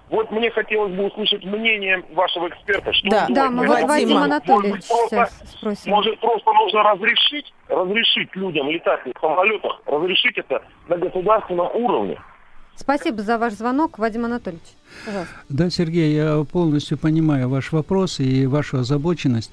Вот 0.09 0.31
мне 0.31 0.51
хотелось 0.51 0.93
бы 0.95 1.07
услышать 1.07 1.45
мнение 1.45 2.03
вашего 2.13 2.49
эксперта. 2.49 2.93
Что 2.93 3.11
да, 3.11 3.27
да, 3.29 3.51
мы 3.51 3.67
вот 3.67 3.83
Вадим 3.83 4.19
Анатольевич 4.19 4.85
сейчас 4.85 5.33
спросим. 5.51 5.91
Может, 5.91 6.21
просто 6.21 6.53
нужно 6.53 6.83
разрешить, 6.85 7.53
разрешить 7.69 8.35
людям 8.37 8.71
летать 8.71 9.01
в 9.05 9.21
самолетах, 9.21 9.81
разрешить 9.87 10.39
это 10.39 10.63
на 10.89 10.97
государственном 10.97 11.75
уровне. 11.75 12.19
Спасибо 12.77 13.23
за 13.23 13.39
ваш 13.39 13.55
звонок, 13.55 13.99
Вадим 13.99 14.27
Анатольевич. 14.27 14.67
Пожалуйста. 15.05 15.35
Да, 15.49 15.71
Сергей, 15.71 16.15
я 16.15 16.45
полностью 16.45 16.99
понимаю 16.99 17.49
ваш 17.49 17.73
вопрос 17.73 18.21
и 18.21 18.47
вашу 18.47 18.79
озабоченность. 18.79 19.51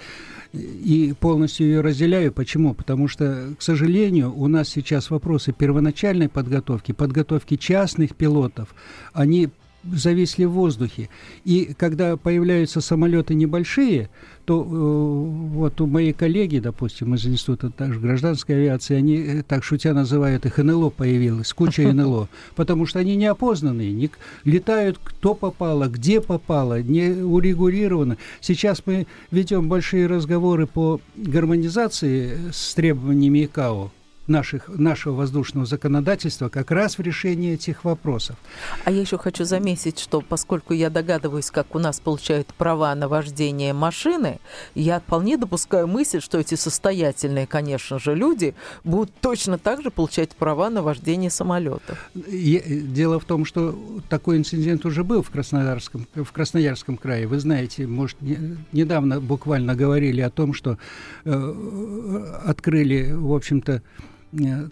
И 0.53 1.15
полностью 1.19 1.65
ее 1.65 1.81
разделяю. 1.81 2.31
Почему? 2.31 2.75
Потому 2.75 3.07
что, 3.07 3.55
к 3.57 3.61
сожалению, 3.63 4.31
у 4.37 4.47
нас 4.47 4.69
сейчас 4.69 5.09
вопросы 5.09 5.51
первоначальной 5.51 6.29
подготовки, 6.29 6.91
подготовки 6.91 7.57
частных 7.57 8.15
пилотов, 8.15 8.75
они 9.13 9.49
зависли 9.91 10.45
в 10.45 10.51
воздухе. 10.51 11.09
И 11.43 11.73
когда 11.77 12.17
появляются 12.17 12.81
самолеты 12.81 13.33
небольшие, 13.33 14.09
то 14.45 14.61
э, 14.61 14.65
вот 14.65 15.79
у 15.79 15.87
моей 15.87 16.13
коллеги, 16.13 16.59
допустим, 16.59 17.15
из 17.15 17.25
Института 17.25 17.69
также 17.69 17.99
гражданской 17.99 18.55
авиации, 18.55 18.95
они 18.95 19.17
э, 19.17 19.43
так 19.43 19.63
шутя 19.63 19.93
называют 19.93 20.45
их 20.45 20.57
НЛО 20.57 20.89
появилось, 20.89 21.53
куча 21.53 21.81
НЛО, 21.93 22.27
потому 22.55 22.85
что 22.85 22.99
они 22.99 23.15
неопознанные, 23.15 23.91
не, 23.91 24.09
летают 24.43 24.99
кто 25.03 25.33
попало, 25.33 25.87
где 25.87 26.19
попало, 26.21 26.81
не 26.81 27.09
урегулировано. 27.23 28.17
Сейчас 28.41 28.83
мы 28.85 29.07
ведем 29.31 29.69
большие 29.69 30.07
разговоры 30.07 30.67
по 30.67 30.99
гармонизации 31.15 32.37
с 32.51 32.73
требованиями 32.73 33.45
ИКАО, 33.45 33.91
наших, 34.27 34.69
нашего 34.69 35.15
воздушного 35.15 35.65
законодательства 35.65 36.49
как 36.49 36.71
раз 36.71 36.97
в 36.97 37.01
решении 37.01 37.53
этих 37.53 37.83
вопросов. 37.83 38.37
А 38.85 38.91
я 38.91 39.01
еще 39.01 39.17
хочу 39.17 39.43
заметить, 39.43 39.99
что 39.99 40.21
поскольку 40.21 40.73
я 40.73 40.89
догадываюсь, 40.89 41.51
как 41.51 41.75
у 41.75 41.79
нас 41.79 41.99
получают 41.99 42.47
права 42.53 42.93
на 42.95 43.07
вождение 43.07 43.73
машины, 43.73 44.39
я 44.75 44.99
вполне 44.99 45.37
допускаю 45.37 45.87
мысль, 45.87 46.21
что 46.21 46.39
эти 46.39 46.55
состоятельные, 46.55 47.47
конечно 47.47 47.99
же, 47.99 48.15
люди 48.15 48.55
будут 48.83 49.11
точно 49.21 49.57
так 49.57 49.81
же 49.81 49.91
получать 49.91 50.29
права 50.29 50.69
на 50.69 50.81
вождение 50.81 51.29
самолетов. 51.29 52.09
Дело 52.13 53.19
в 53.19 53.25
том, 53.25 53.45
что 53.45 53.77
такой 54.09 54.37
инцидент 54.37 54.85
уже 54.85 55.03
был 55.03 55.21
в 55.21 55.29
Краснодарском, 55.29 56.07
в 56.15 56.31
Красноярском 56.31 56.97
крае. 56.97 57.27
Вы 57.27 57.39
знаете, 57.39 57.87
может, 57.87 58.21
не, 58.21 58.57
недавно 58.71 59.19
буквально 59.19 59.75
говорили 59.75 60.21
о 60.21 60.29
том, 60.29 60.53
что 60.53 60.77
э, 61.25 62.41
открыли, 62.45 63.11
в 63.11 63.33
общем-то, 63.33 63.81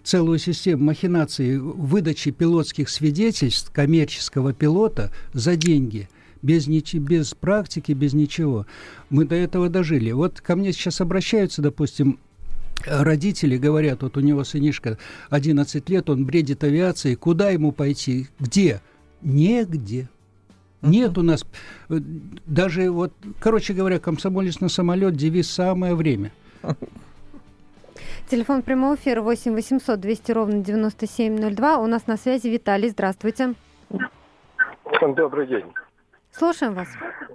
целую 0.04 0.38
систему 0.38 0.84
махинаций 0.84 1.58
выдачи 1.58 2.30
пилотских 2.30 2.88
свидетельств 2.88 3.70
коммерческого 3.72 4.52
пилота 4.52 5.10
за 5.32 5.56
деньги 5.56 6.08
без, 6.42 6.66
ничего, 6.66 7.04
без 7.04 7.34
практики, 7.34 7.92
без 7.92 8.12
ничего. 8.12 8.66
Мы 9.10 9.24
до 9.24 9.36
этого 9.36 9.68
дожили. 9.68 10.10
Вот 10.10 10.40
ко 10.40 10.56
мне 10.56 10.72
сейчас 10.72 11.00
обращаются, 11.00 11.62
допустим, 11.62 12.18
родители 12.84 13.56
говорят, 13.56 14.02
вот 14.02 14.16
у 14.16 14.20
него 14.20 14.44
сынишка 14.44 14.98
11 15.30 15.88
лет, 15.88 16.10
он 16.10 16.26
бредит 16.26 16.64
авиацией, 16.64 17.14
куда 17.14 17.50
ему 17.50 17.72
пойти, 17.72 18.28
где? 18.40 18.80
Негде. 19.22 20.08
Нет 20.82 21.16
у 21.16 21.22
нас, 21.22 21.46
э, 21.90 22.00
даже 22.44 22.90
вот, 22.90 23.12
короче 23.38 23.72
говоря, 23.72 24.00
комсомолец 24.00 24.58
на 24.58 24.68
самолет, 24.68 25.16
девиз 25.16 25.48
«самое 25.48 25.94
время». 25.94 26.32
Телефон 28.32 28.62
прямого 28.62 28.94
эфира 28.94 29.20
8 29.20 29.54
800 29.54 30.00
200 30.00 30.32
ровно 30.32 30.64
9702. 30.64 31.76
У 31.76 31.86
нас 31.86 32.06
на 32.06 32.16
связи 32.16 32.48
Виталий. 32.48 32.88
Здравствуйте. 32.88 33.52
Добрый 35.02 35.46
день. 35.46 35.66
Слушаем 36.30 36.72
вас. 36.72 36.88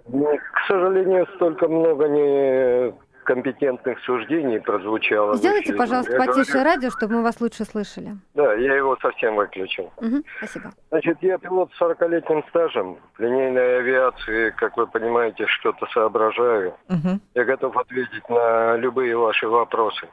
Ну, 0.07 0.25
к 0.25 0.67
сожалению, 0.67 1.27
столько 1.36 1.67
много 1.67 2.07
не 2.07 2.95
компетентных 3.25 3.99
суждений 4.05 4.60
прозвучало. 4.60 5.36
Сделайте, 5.36 5.75
пожалуйста, 5.75 6.17
потише 6.17 6.53
говорю... 6.53 6.69
радио, 6.69 6.89
чтобы 6.89 7.17
мы 7.17 7.21
вас 7.21 7.39
лучше 7.41 7.65
слышали. 7.65 8.17
Да, 8.33 8.55
я 8.55 8.73
его 8.73 8.97
совсем 8.99 9.36
выключил. 9.36 9.91
Угу, 9.97 10.23
спасибо. 10.38 10.71
Значит, 10.89 11.19
я 11.21 11.38
пилот 11.38 11.71
с 11.73 11.79
40-летним 11.79 12.43
стажем. 12.49 12.97
В 13.15 13.21
линейной 13.21 13.81
авиации, 13.81 14.49
как 14.49 14.75
вы 14.77 14.88
понимаете, 14.88 15.45
что-то 15.45 15.86
соображаю. 15.93 16.73
Угу. 16.89 17.19
Я 17.36 17.43
готов 17.45 17.77
ответить 17.77 18.27
на 18.29 18.77
любые 18.77 19.15
ваши 19.15 19.47
вопросы 19.47 20.07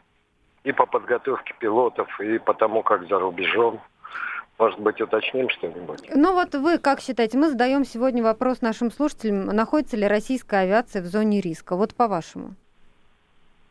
и 0.64 0.72
по 0.72 0.86
подготовке 0.86 1.54
пилотов, 1.58 2.08
и 2.20 2.38
по 2.38 2.54
тому, 2.54 2.82
как 2.82 3.06
за 3.06 3.18
рубежом. 3.18 3.80
Может 4.58 4.78
быть, 4.80 5.00
уточним 5.00 5.50
что-нибудь? 5.50 6.08
Ну 6.14 6.32
вот 6.32 6.54
вы 6.54 6.78
как 6.78 7.00
считаете? 7.00 7.36
Мы 7.38 7.50
задаем 7.50 7.84
сегодня 7.84 8.22
вопрос 8.22 8.62
нашим 8.62 8.90
слушателям, 8.90 9.46
находится 9.46 9.96
ли 9.96 10.06
российская 10.06 10.60
авиация 10.60 11.02
в 11.02 11.06
зоне 11.06 11.40
риска? 11.40 11.76
Вот 11.76 11.94
по-вашему. 11.94 12.54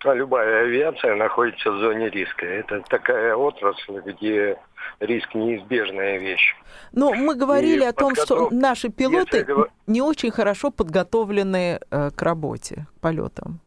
А 0.04 0.14
любая 0.14 0.66
авиация 0.66 1.16
находится 1.16 1.72
в 1.72 1.78
зоне 1.78 2.10
риска. 2.10 2.46
Это 2.46 2.82
такая 2.90 3.34
отрасль, 3.34 4.02
где 4.06 4.60
риск 5.00 5.34
неизбежная 5.34 6.18
вещь. 6.18 6.54
Но 6.92 7.14
мы 7.14 7.36
говорили 7.36 7.84
и 7.84 7.88
о 7.88 7.94
том, 7.94 8.14
что 8.14 8.50
наши 8.52 8.90
пилоты 8.90 9.38
Если... 9.38 9.54
не 9.88 10.02
очень 10.02 10.32
хорошо 10.32 10.70
подготовлены 10.72 11.80
э, 11.90 12.10
к 12.12 12.22
работе, 12.22 12.86
к 12.98 13.00
полетам. 13.00 13.62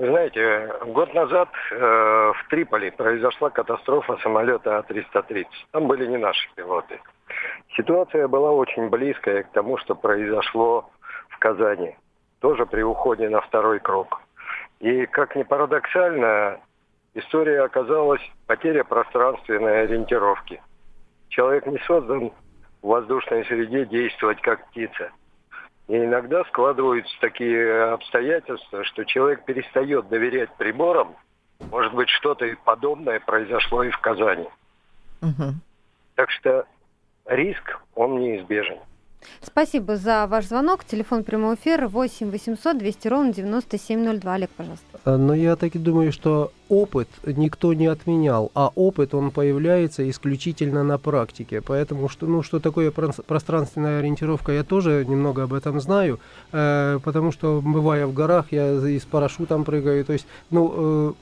Знаете, 0.00 0.72
год 0.86 1.12
назад 1.12 1.50
э, 1.70 1.76
в 1.76 2.48
Триполи 2.48 2.88
произошла 2.88 3.50
катастрофа 3.50 4.16
самолета 4.22 4.78
А-330. 4.78 5.44
Там 5.72 5.88
были 5.88 6.06
не 6.06 6.16
наши 6.16 6.48
пилоты. 6.54 6.98
Ситуация 7.76 8.26
была 8.26 8.50
очень 8.50 8.88
близкая 8.88 9.42
к 9.42 9.50
тому, 9.50 9.76
что 9.76 9.94
произошло 9.94 10.88
в 11.28 11.38
Казани. 11.38 11.98
Тоже 12.40 12.64
при 12.64 12.80
уходе 12.80 13.28
на 13.28 13.42
второй 13.42 13.78
круг. 13.78 14.22
И, 14.78 15.04
как 15.04 15.36
ни 15.36 15.42
парадоксально, 15.42 16.60
история 17.12 17.60
оказалась 17.60 18.22
потеря 18.46 18.84
пространственной 18.84 19.82
ориентировки. 19.82 20.62
Человек 21.28 21.66
не 21.66 21.78
создан 21.80 22.32
в 22.80 22.86
воздушной 22.86 23.44
среде 23.44 23.84
действовать 23.84 24.40
как 24.40 24.66
птица. 24.70 25.10
И 25.90 25.96
иногда 25.96 26.44
складываются 26.44 27.12
такие 27.20 27.90
обстоятельства, 27.90 28.84
что 28.84 29.02
человек 29.02 29.44
перестает 29.44 30.08
доверять 30.08 30.54
приборам. 30.56 31.16
Может 31.58 31.92
быть, 31.94 32.08
что-то 32.10 32.46
подобное 32.64 33.18
произошло 33.18 33.82
и 33.82 33.90
в 33.90 33.98
Казани. 33.98 34.46
Угу. 35.20 35.54
Так 36.14 36.30
что 36.30 36.64
риск, 37.26 37.80
он 37.96 38.20
неизбежен. 38.20 38.78
Спасибо 39.42 39.96
за 39.96 40.26
ваш 40.26 40.46
звонок. 40.46 40.84
Телефон 40.84 41.24
прямого 41.24 41.54
эфира 41.54 41.88
8 41.88 42.30
800 42.30 42.78
200 42.78 43.08
ровно 43.08 43.32
9702. 43.32 44.34
Олег, 44.34 44.50
пожалуйста. 44.50 45.00
Э, 45.04 45.16
но 45.16 45.34
я 45.34 45.56
так 45.56 45.74
и 45.74 45.78
думаю, 45.78 46.12
что 46.12 46.52
опыт 46.68 47.08
никто 47.24 47.72
не 47.74 47.86
отменял, 47.86 48.50
а 48.54 48.70
опыт, 48.74 49.14
он 49.14 49.30
появляется 49.30 50.08
исключительно 50.08 50.84
на 50.84 50.98
практике. 50.98 51.60
Поэтому, 51.60 52.08
что, 52.08 52.26
ну, 52.26 52.42
что 52.42 52.60
такое 52.60 52.90
пространственная 52.90 53.98
ориентировка, 53.98 54.52
я 54.52 54.62
тоже 54.62 55.04
немного 55.06 55.42
об 55.42 55.52
этом 55.52 55.80
знаю, 55.80 56.20
э, 56.52 56.98
потому 57.02 57.32
что, 57.32 57.60
бывая 57.60 58.06
в 58.06 58.14
горах, 58.14 58.46
я 58.52 58.72
и 58.72 58.98
с 58.98 59.04
парашютом 59.04 59.64
прыгаю. 59.64 60.04
То 60.04 60.12
есть, 60.12 60.26
ну, 60.50 60.72
э, 60.76 61.12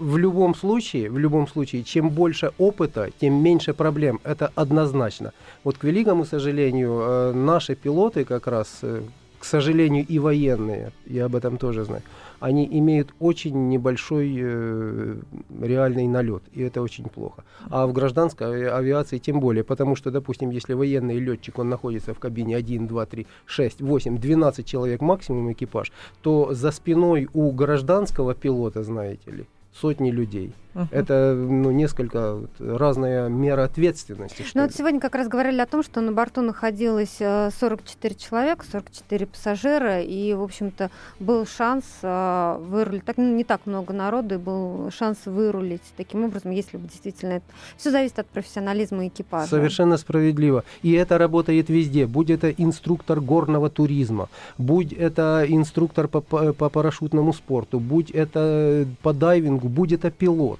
в 0.00 0.16
любом 0.16 0.54
случае, 0.54 1.10
в 1.10 1.18
любом 1.18 1.46
случае, 1.46 1.84
чем 1.84 2.10
больше 2.10 2.52
опыта, 2.58 3.10
тем 3.20 3.34
меньше 3.34 3.74
проблем. 3.74 4.18
Это 4.24 4.50
однозначно. 4.54 5.32
Вот 5.62 5.76
к 5.76 5.84
великому 5.84 6.24
сожалению, 6.24 7.00
э, 7.00 7.32
наши 7.32 7.74
пилоты 7.74 8.24
как 8.24 8.46
раз, 8.46 8.78
э, 8.82 9.02
к 9.38 9.44
сожалению, 9.44 10.06
и 10.06 10.18
военные, 10.18 10.92
я 11.06 11.26
об 11.26 11.36
этом 11.36 11.58
тоже 11.58 11.84
знаю, 11.84 12.02
они 12.40 12.66
имеют 12.78 13.14
очень 13.20 13.68
небольшой 13.68 14.38
э, 14.40 15.16
реальный 15.60 16.08
налет, 16.08 16.42
и 16.54 16.62
это 16.62 16.80
очень 16.80 17.04
плохо. 17.04 17.44
А 17.68 17.86
в 17.86 17.92
гражданской 17.92 18.70
авиации 18.70 19.18
тем 19.18 19.40
более, 19.40 19.64
потому 19.64 19.96
что, 19.96 20.10
допустим, 20.10 20.50
если 20.50 20.72
военный 20.72 21.20
летчик, 21.20 21.58
он 21.58 21.68
находится 21.68 22.14
в 22.14 22.18
кабине 22.18 22.56
1, 22.56 22.86
2, 22.86 23.06
3, 23.06 23.26
6, 23.44 23.80
8, 23.82 24.18
12 24.18 24.66
человек 24.66 25.02
максимум 25.02 25.52
экипаж, 25.52 25.92
то 26.22 26.54
за 26.54 26.70
спиной 26.70 27.28
у 27.34 27.50
гражданского 27.50 28.34
пилота, 28.34 28.82
знаете 28.82 29.30
ли, 29.30 29.46
сотни 29.72 30.10
людей. 30.10 30.52
Uh-huh. 30.74 30.86
Это 30.92 31.34
ну, 31.36 31.72
несколько 31.72 32.38
разная 32.58 33.28
мера 33.28 33.64
ответственности. 33.64 34.44
Ну 34.54 34.62
вот 34.62 34.74
сегодня 34.74 35.00
как 35.00 35.16
раз 35.16 35.26
говорили 35.26 35.60
о 35.60 35.66
том, 35.66 35.82
что 35.82 36.00
на 36.00 36.12
борту 36.12 36.42
находилось 36.42 37.16
44 37.18 38.14
э, 38.14 38.18
человека, 38.18 38.64
44 38.70 39.26
пассажира, 39.26 40.00
и, 40.00 40.32
в 40.32 40.42
общем-то, 40.42 40.90
был 41.18 41.44
шанс 41.44 41.84
э, 42.02 42.56
вырулить, 42.60 43.04
так, 43.04 43.16
ну, 43.16 43.34
не 43.34 43.42
так 43.42 43.66
много 43.66 43.92
народу, 43.92 44.36
и 44.36 44.38
был 44.38 44.90
шанс 44.96 45.18
вырулить 45.24 45.82
таким 45.96 46.24
образом, 46.24 46.52
если 46.52 46.76
бы 46.76 46.86
действительно 46.86 47.32
это... 47.34 47.46
Все 47.76 47.90
зависит 47.90 48.20
от 48.20 48.28
профессионализма 48.28 49.08
экипажа. 49.08 49.48
Совершенно 49.48 49.96
справедливо. 49.96 50.62
И 50.82 50.92
это 50.92 51.18
работает 51.18 51.68
везде. 51.68 52.06
Будь 52.06 52.30
это 52.30 52.50
инструктор 52.50 53.20
горного 53.20 53.70
туризма, 53.70 54.28
будь 54.56 54.92
это 54.92 55.44
инструктор 55.48 56.06
по, 56.06 56.20
по, 56.20 56.52
по 56.52 56.68
парашютному 56.68 57.32
спорту, 57.32 57.80
будь 57.80 58.10
это 58.10 58.86
по 59.02 59.12
дайвингу, 59.12 59.68
будь 59.68 59.92
это 59.92 60.10
пилот 60.10 60.59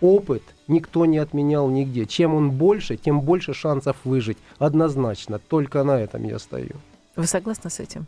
опыт 0.00 0.42
никто 0.68 1.06
не 1.06 1.18
отменял 1.18 1.68
нигде. 1.68 2.06
Чем 2.06 2.34
он 2.34 2.50
больше, 2.50 2.96
тем 2.96 3.20
больше 3.20 3.54
шансов 3.54 3.96
выжить. 4.04 4.38
Однозначно. 4.58 5.38
Только 5.38 5.84
на 5.84 6.00
этом 6.00 6.24
я 6.24 6.38
стою. 6.38 6.76
Вы 7.16 7.26
согласны 7.26 7.70
с 7.70 7.80
этим? 7.80 8.06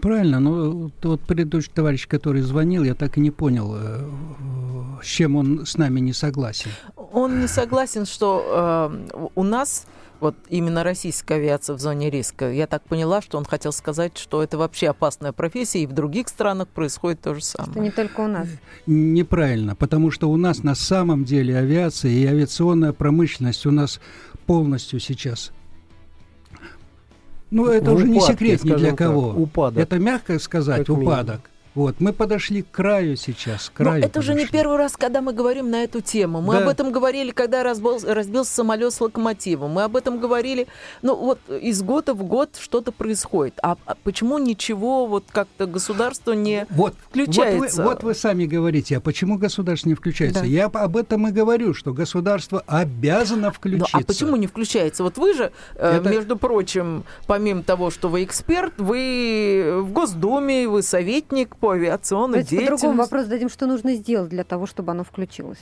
Правильно, 0.00 0.40
но 0.40 0.90
тот 1.00 1.20
предыдущий 1.20 1.70
товарищ, 1.70 2.08
который 2.08 2.40
звонил, 2.40 2.82
я 2.82 2.94
так 2.94 3.18
и 3.18 3.20
не 3.20 3.30
понял, 3.30 3.74
э, 3.76 4.10
с 5.02 5.06
чем 5.06 5.36
он 5.36 5.66
с 5.66 5.76
нами 5.76 6.00
не 6.00 6.14
согласен. 6.14 6.70
Он 7.12 7.40
не 7.40 7.46
согласен, 7.46 8.06
что 8.06 8.90
э, 9.12 9.28
у 9.34 9.42
нас 9.42 9.86
вот 10.22 10.36
именно 10.48 10.84
российская 10.84 11.34
авиация 11.34 11.74
в 11.74 11.80
зоне 11.80 12.08
риска. 12.08 12.50
Я 12.50 12.66
так 12.66 12.82
поняла, 12.84 13.20
что 13.20 13.36
он 13.36 13.44
хотел 13.44 13.72
сказать, 13.72 14.16
что 14.16 14.42
это 14.42 14.56
вообще 14.56 14.88
опасная 14.88 15.32
профессия, 15.32 15.82
и 15.82 15.86
в 15.86 15.92
других 15.92 16.28
странах 16.28 16.68
происходит 16.68 17.20
то 17.20 17.34
же 17.34 17.42
самое. 17.42 17.72
Что 17.72 17.80
не 17.80 17.90
только 17.90 18.20
у 18.20 18.28
нас. 18.28 18.48
Неправильно, 18.86 19.74
потому 19.74 20.10
что 20.10 20.30
у 20.30 20.36
нас 20.36 20.62
на 20.62 20.74
самом 20.74 21.24
деле 21.24 21.56
авиация 21.58 22.10
и 22.10 22.24
авиационная 22.24 22.92
промышленность 22.92 23.66
у 23.66 23.70
нас 23.70 24.00
полностью 24.46 25.00
сейчас 25.00 25.52
ну, 27.52 27.66
это 27.66 27.90
в 27.90 27.94
уже 27.94 28.06
упадке, 28.06 28.14
не 28.14 28.20
секрет 28.20 28.64
ни 28.64 28.74
для 28.74 28.92
кого. 28.92 29.28
Так, 29.28 29.38
упадок. 29.38 29.82
Это 29.82 29.98
мягко 29.98 30.38
сказать, 30.38 30.86
как 30.86 30.96
упадок. 30.96 31.28
Минимум. 31.28 31.51
Вот, 31.74 32.00
мы 32.00 32.12
подошли 32.12 32.62
к 32.62 32.70
краю 32.70 33.16
сейчас. 33.16 33.70
К 33.70 33.78
краю 33.78 34.00
Но 34.00 34.06
это 34.06 34.08
подошли. 34.08 34.34
уже 34.34 34.40
не 34.42 34.46
первый 34.46 34.76
раз, 34.76 34.96
когда 34.96 35.22
мы 35.22 35.32
говорим 35.32 35.70
на 35.70 35.84
эту 35.84 36.02
тему. 36.02 36.42
Мы 36.42 36.54
да. 36.54 36.62
об 36.62 36.68
этом 36.68 36.92
говорили, 36.92 37.30
когда 37.30 37.62
разбил, 37.62 37.98
разбился 38.06 38.52
самолет 38.52 38.92
с 38.92 39.00
локомотивом. 39.00 39.70
Мы 39.70 39.84
об 39.84 39.96
этом 39.96 40.20
говорили, 40.20 40.66
ну 41.00 41.16
вот 41.16 41.38
из 41.48 41.82
года 41.82 42.12
в 42.12 42.24
год 42.24 42.56
что-то 42.60 42.92
происходит. 42.92 43.58
А, 43.62 43.76
а 43.86 43.94
почему 44.02 44.36
ничего 44.36 45.06
вот 45.06 45.24
как-то 45.32 45.66
государство 45.66 46.32
не 46.32 46.66
вот, 46.68 46.94
включается? 47.08 47.82
Вот 47.82 47.88
вы, 47.88 47.94
вот 47.94 48.02
вы 48.02 48.14
сами 48.14 48.44
говорите, 48.44 48.98
а 48.98 49.00
почему 49.00 49.38
государство 49.38 49.88
не 49.88 49.94
включается? 49.94 50.40
Да. 50.40 50.46
Я 50.46 50.66
об 50.66 50.96
этом 50.96 51.28
и 51.28 51.30
говорю, 51.30 51.72
что 51.72 51.94
государство 51.94 52.62
обязано 52.66 53.50
включиться. 53.50 53.96
Ну, 53.96 54.02
а 54.02 54.04
почему 54.04 54.36
не 54.36 54.46
включается? 54.46 55.02
Вот 55.04 55.16
вы 55.16 55.32
же, 55.32 55.52
э, 55.76 55.96
это... 55.96 56.08
между 56.10 56.36
прочим, 56.36 57.04
помимо 57.26 57.62
того, 57.62 57.90
что 57.90 58.10
вы 58.10 58.24
эксперт, 58.24 58.74
вы 58.76 59.80
в 59.80 59.90
Госдуме, 59.92 60.68
вы 60.68 60.82
советник 60.82 61.56
по 61.62 61.70
авиационной 61.70 62.38
Давайте 62.38 62.50
деятельности. 62.50 62.82
по-другому 62.82 63.02
вопрос 63.04 63.26
дадим, 63.26 63.48
что 63.48 63.66
нужно 63.66 63.94
сделать 63.94 64.30
для 64.30 64.42
того, 64.42 64.66
чтобы 64.66 64.90
оно 64.90 65.04
включилось? 65.04 65.60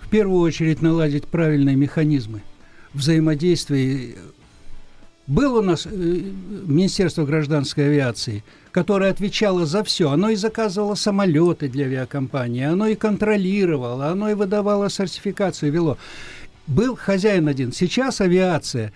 В 0.00 0.08
первую 0.08 0.40
очередь 0.40 0.80
наладить 0.80 1.26
правильные 1.26 1.76
механизмы 1.76 2.40
взаимодействия. 2.94 4.14
Было 5.26 5.58
у 5.58 5.62
нас 5.62 5.84
э, 5.84 5.90
Министерство 5.90 7.26
гражданской 7.26 7.88
авиации, 7.88 8.44
которое 8.70 9.10
отвечало 9.10 9.66
за 9.66 9.84
все. 9.84 10.10
Оно 10.10 10.30
и 10.30 10.36
заказывало 10.36 10.94
самолеты 10.94 11.68
для 11.68 11.84
авиакомпании, 11.84 12.64
оно 12.64 12.86
и 12.86 12.94
контролировало, 12.94 14.06
оно 14.06 14.30
и 14.30 14.34
выдавало 14.34 14.88
сертификацию, 14.88 15.70
вело. 15.70 15.98
Был 16.66 16.96
хозяин 16.96 17.46
один. 17.46 17.72
Сейчас 17.72 18.22
авиация 18.22 18.90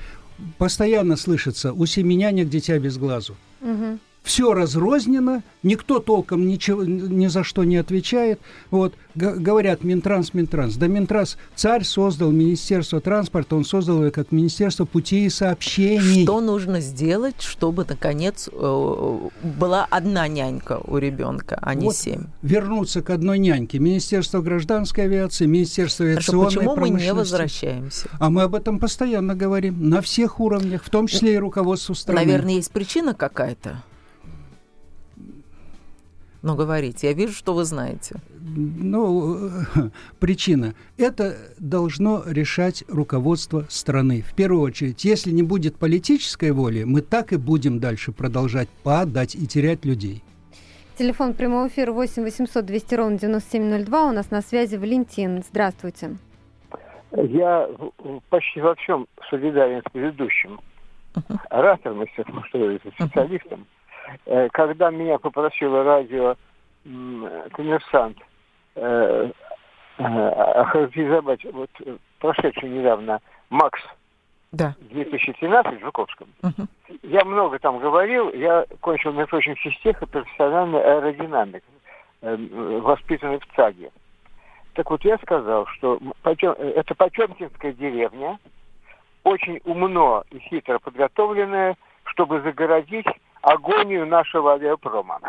постоянно 0.56 1.16
слышится 1.16 1.74
«у 1.74 1.84
семеняня 1.84 2.46
к 2.46 2.48
дитя 2.48 2.78
без 2.78 2.96
глазу». 2.96 3.36
Угу 3.60 3.98
все 4.22 4.54
разрознено, 4.54 5.42
никто 5.62 5.98
толком 5.98 6.46
ничего, 6.46 6.84
ни 6.84 7.26
за 7.26 7.42
что 7.42 7.64
не 7.64 7.76
отвечает. 7.76 8.40
Вот, 8.70 8.94
говорят 9.14 9.82
Минтранс, 9.84 10.32
Минтранс. 10.32 10.76
Да 10.76 10.86
Минтранс, 10.86 11.36
царь 11.56 11.84
создал 11.84 12.30
Министерство 12.30 13.00
транспорта, 13.00 13.56
он 13.56 13.64
создал 13.64 14.00
его 14.00 14.10
как 14.10 14.30
Министерство 14.30 14.84
путей 14.84 15.26
и 15.26 15.30
сообщений. 15.30 16.22
Что 16.22 16.40
нужно 16.40 16.80
сделать, 16.80 17.40
чтобы, 17.40 17.84
наконец, 17.88 18.48
э, 18.52 19.18
была 19.42 19.86
одна 19.90 20.28
нянька 20.28 20.80
у 20.84 20.98
ребенка, 20.98 21.58
а 21.60 21.74
не 21.74 21.86
вот, 21.86 21.96
семь? 21.96 22.26
Вернуться 22.42 23.02
к 23.02 23.10
одной 23.10 23.38
няньке. 23.38 23.80
Министерство 23.80 24.40
гражданской 24.40 25.04
авиации, 25.04 25.46
Министерство 25.46 26.06
авиационной 26.06 26.50
Хорошо, 26.50 26.60
почему 26.60 26.76
мы 26.76 26.90
не 26.90 27.12
возвращаемся? 27.12 28.08
А 28.20 28.30
мы 28.30 28.42
об 28.42 28.54
этом 28.54 28.78
постоянно 28.78 29.34
говорим, 29.34 29.88
на 29.88 30.00
всех 30.00 30.38
уровнях, 30.38 30.84
в 30.84 30.90
том 30.90 31.08
числе 31.08 31.34
и 31.34 31.38
руководству 31.38 31.94
страны. 31.94 32.24
Наверное, 32.24 32.54
есть 32.54 32.70
причина 32.70 33.14
какая-то? 33.14 33.82
Ну, 36.42 36.56
говорите, 36.56 37.06
я 37.06 37.12
вижу, 37.12 37.32
что 37.32 37.54
вы 37.54 37.64
знаете. 37.64 38.16
Ну, 38.40 39.50
причина. 40.18 40.74
Это 40.98 41.36
должно 41.58 42.22
решать 42.26 42.82
руководство 42.88 43.64
страны. 43.68 44.22
В 44.22 44.34
первую 44.34 44.62
очередь, 44.62 45.04
если 45.04 45.30
не 45.30 45.44
будет 45.44 45.76
политической 45.76 46.50
воли, 46.50 46.82
мы 46.82 47.00
так 47.00 47.32
и 47.32 47.36
будем 47.36 47.78
дальше 47.78 48.10
продолжать 48.10 48.68
падать 48.82 49.36
и 49.36 49.46
терять 49.46 49.84
людей. 49.84 50.24
Телефон 50.96 51.34
прямого 51.34 51.68
эфира 51.68 51.92
8 51.92 52.22
800 52.24 52.64
200 52.66 52.94
ровно 52.96 53.18
9702. 53.18 54.08
У 54.08 54.12
нас 54.12 54.30
на 54.30 54.42
связи 54.42 54.76
Валентин. 54.76 55.42
Здравствуйте. 55.48 56.16
Я 57.12 57.68
почти 58.30 58.60
во 58.60 58.74
всем 58.74 59.06
солидарен 59.30 59.80
с 59.80 59.92
предыдущим 59.92 60.60
оратором, 61.50 62.00
если 62.02 62.22
что 62.22 62.90
специалистом. 62.90 63.60
Uh-huh. 63.60 63.81
Э, 64.26 64.48
когда 64.52 64.90
меня 64.90 65.18
попросило 65.18 65.84
радио 65.84 66.36
«Коммерсант» 67.52 68.18
э, 68.74 69.30
э, 69.98 70.02
охарактеризовать 70.02 71.44
вот 71.52 71.70
прошедший 72.18 72.68
недавно 72.68 73.20
«Макс» 73.50 73.80
да. 74.50 74.74
2013 74.80 75.78
в 75.78 75.84
Жуковском. 75.84 76.28
Угу. 76.42 76.66
Я 77.04 77.24
много 77.24 77.58
там 77.58 77.78
говорил. 77.78 78.30
Я 78.34 78.66
кончил, 78.80 79.12
между 79.12 79.30
прочим, 79.30 79.54
физтех 79.56 80.02
и 80.02 80.06
профессиональный 80.06 80.82
аэродинамик, 80.82 81.64
воспитанный 82.20 83.38
в 83.38 83.46
ЦАГе. 83.56 83.90
Так 84.74 84.90
вот, 84.90 85.02
я 85.04 85.16
сказал, 85.18 85.66
что 85.66 85.98
это 86.22 86.94
Потемкинская 86.94 87.72
деревня, 87.72 88.38
очень 89.24 89.60
умно 89.64 90.24
и 90.30 90.38
хитро 90.38 90.78
подготовленная, 90.78 91.76
чтобы 92.04 92.42
загородить 92.42 93.06
агонию 93.42 94.06
нашего 94.06 94.54
авиапрома. 94.54 95.20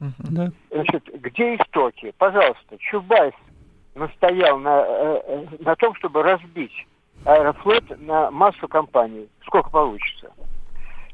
Да. 0.00 0.50
Значит, 0.70 1.04
где 1.20 1.56
истоки? 1.56 2.12
Пожалуйста, 2.18 2.78
Чубайс 2.78 3.34
настоял 3.94 4.58
на, 4.58 4.84
э, 4.86 5.20
э, 5.26 5.46
на 5.60 5.74
том, 5.76 5.94
чтобы 5.96 6.22
разбить 6.22 6.86
Аэрофлот 7.24 7.84
на 7.98 8.30
массу 8.30 8.68
компаний. 8.68 9.28
Сколько 9.44 9.70
получится? 9.70 10.30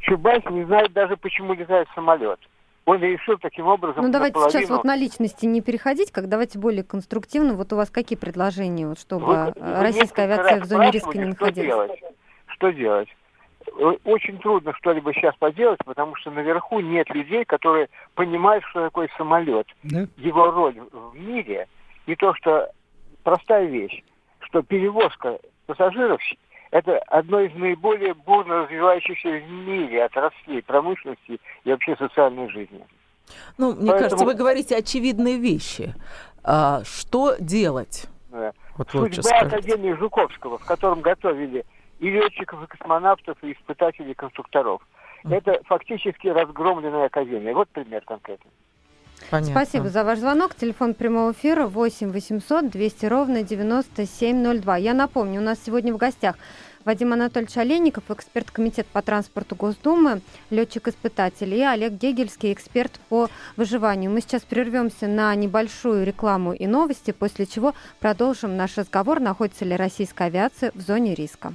Чубайс 0.00 0.44
не 0.50 0.64
знает 0.64 0.92
даже, 0.92 1.16
почему 1.16 1.54
летает 1.54 1.88
самолет. 1.94 2.38
Он 2.84 3.00
решил 3.00 3.38
таким 3.38 3.66
образом... 3.66 4.04
Ну 4.04 4.12
давайте 4.12 4.34
наполовину... 4.38 4.60
сейчас 4.60 4.76
вот 4.76 4.84
на 4.84 4.94
личности 4.94 5.46
не 5.46 5.62
переходить, 5.62 6.12
как 6.12 6.28
давайте 6.28 6.58
более 6.58 6.84
конструктивно. 6.84 7.54
Вот 7.54 7.72
у 7.72 7.76
вас 7.76 7.90
какие 7.90 8.18
предложения, 8.18 8.86
вот, 8.86 9.00
чтобы 9.00 9.24
вы, 9.24 9.54
российская 9.56 10.24
авиация 10.24 10.60
в 10.60 10.66
зоне 10.66 10.90
риска 10.90 11.16
не 11.16 11.24
находилась? 11.24 11.90
Что 11.90 11.90
делать? 11.90 12.04
Что 12.46 12.70
делать? 12.70 13.08
Очень 14.04 14.38
трудно 14.38 14.72
что-либо 14.74 15.12
сейчас 15.14 15.34
поделать, 15.36 15.80
потому 15.84 16.14
что 16.16 16.30
наверху 16.30 16.80
нет 16.80 17.08
людей, 17.10 17.44
которые 17.44 17.88
понимают, 18.14 18.64
что 18.70 18.82
такое 18.84 19.08
самолет, 19.16 19.66
да? 19.82 20.06
его 20.16 20.50
роль 20.50 20.80
в 20.92 21.16
мире, 21.16 21.66
и 22.06 22.14
то, 22.14 22.34
что 22.34 22.70
простая 23.22 23.66
вещь, 23.66 24.02
что 24.40 24.62
перевозка 24.62 25.38
пассажиров 25.66 26.20
это 26.70 26.98
одно 27.06 27.40
из 27.40 27.54
наиболее 27.54 28.14
бурно 28.14 28.64
развивающихся 28.64 29.28
в 29.28 29.48
мире 29.48 30.04
отраслей 30.04 30.60
промышленности 30.60 31.40
и 31.62 31.70
вообще 31.70 31.94
социальной 31.96 32.50
жизни. 32.50 32.84
Ну, 33.58 33.74
мне 33.74 33.90
Поэтому... 33.90 33.98
кажется, 33.98 34.24
вы 34.24 34.34
говорите 34.34 34.76
очевидные 34.76 35.38
вещи. 35.38 35.94
А, 36.42 36.82
что 36.84 37.36
делать? 37.38 38.06
Да. 38.30 38.52
Вот 38.76 38.90
Судьба 38.90 39.38
Академии 39.38 39.92
Жуковского, 39.92 40.58
в 40.58 40.64
котором 40.64 41.00
готовили 41.00 41.64
и 42.04 42.10
летчиков, 42.10 42.62
и 42.62 42.66
космонавтов, 42.66 43.38
и 43.42 43.52
испытателей, 43.52 44.10
и 44.10 44.14
конструкторов. 44.14 44.82
Это 45.24 45.58
фактически 45.64 46.28
разгромленная 46.28 47.06
академия. 47.06 47.54
Вот 47.54 47.70
пример 47.70 48.02
конкретный. 48.04 48.50
Понятно. 49.30 49.54
Спасибо 49.54 49.88
за 49.88 50.04
ваш 50.04 50.18
звонок. 50.18 50.54
Телефон 50.54 50.92
прямого 50.92 51.32
эфира 51.32 51.66
8 51.66 52.10
800 52.10 52.68
200 52.68 53.06
ровно 53.06 53.42
9702. 53.42 54.76
Я 54.76 54.92
напомню, 54.92 55.40
у 55.40 55.44
нас 55.44 55.58
сегодня 55.64 55.94
в 55.94 55.96
гостях 55.96 56.36
Вадим 56.84 57.14
Анатольевич 57.14 57.56
Олейников, 57.56 58.10
эксперт 58.10 58.50
Комитета 58.50 58.88
по 58.92 59.00
транспорту 59.00 59.56
Госдумы, 59.56 60.20
летчик-испытатель, 60.50 61.54
и 61.54 61.62
Олег 61.62 61.92
Гегельский, 61.92 62.52
эксперт 62.52 63.00
по 63.08 63.30
выживанию. 63.56 64.10
Мы 64.10 64.20
сейчас 64.20 64.42
прервемся 64.42 65.06
на 65.06 65.34
небольшую 65.34 66.04
рекламу 66.04 66.52
и 66.52 66.66
новости, 66.66 67.12
после 67.12 67.46
чего 67.46 67.72
продолжим 68.00 68.58
наш 68.58 68.76
разговор, 68.76 69.20
находится 69.20 69.64
ли 69.64 69.74
российская 69.74 70.24
авиация 70.24 70.70
в 70.74 70.80
зоне 70.82 71.14
риска. 71.14 71.54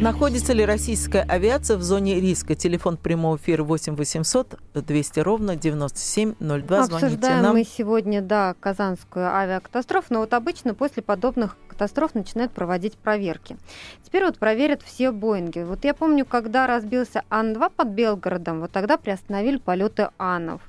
Находится 0.00 0.54
ли 0.54 0.64
российская 0.64 1.20
авиация 1.20 1.76
в 1.76 1.82
зоне 1.82 2.20
риска? 2.20 2.54
Телефон 2.54 2.96
прямого 2.96 3.36
эфира 3.36 3.62
8 3.64 3.96
800 3.96 4.58
200 4.72 5.20
ровно 5.20 5.56
9702. 5.56 6.82
Звоните 6.84 7.06
Обсуждаем 7.06 7.42
нам. 7.42 7.52
мы 7.52 7.64
сегодня, 7.64 8.22
да, 8.22 8.54
казанскую 8.60 9.26
авиакатастрофу, 9.26 10.06
но 10.14 10.20
вот 10.20 10.32
обычно 10.32 10.72
после 10.72 11.02
подобных 11.02 11.58
катастроф 11.68 12.14
начинают 12.14 12.50
проводить 12.50 12.96
проверки. 12.96 13.58
Теперь 14.02 14.24
вот 14.24 14.38
проверят 14.38 14.80
все 14.82 15.12
Боинги. 15.12 15.60
Вот 15.60 15.84
я 15.84 15.92
помню, 15.92 16.24
когда 16.24 16.66
разбился 16.66 17.22
Ан-2 17.28 17.70
под 17.76 17.88
Белгородом, 17.88 18.60
вот 18.60 18.72
тогда 18.72 18.96
приостановили 18.96 19.58
полеты 19.58 20.08
Анов. 20.16 20.62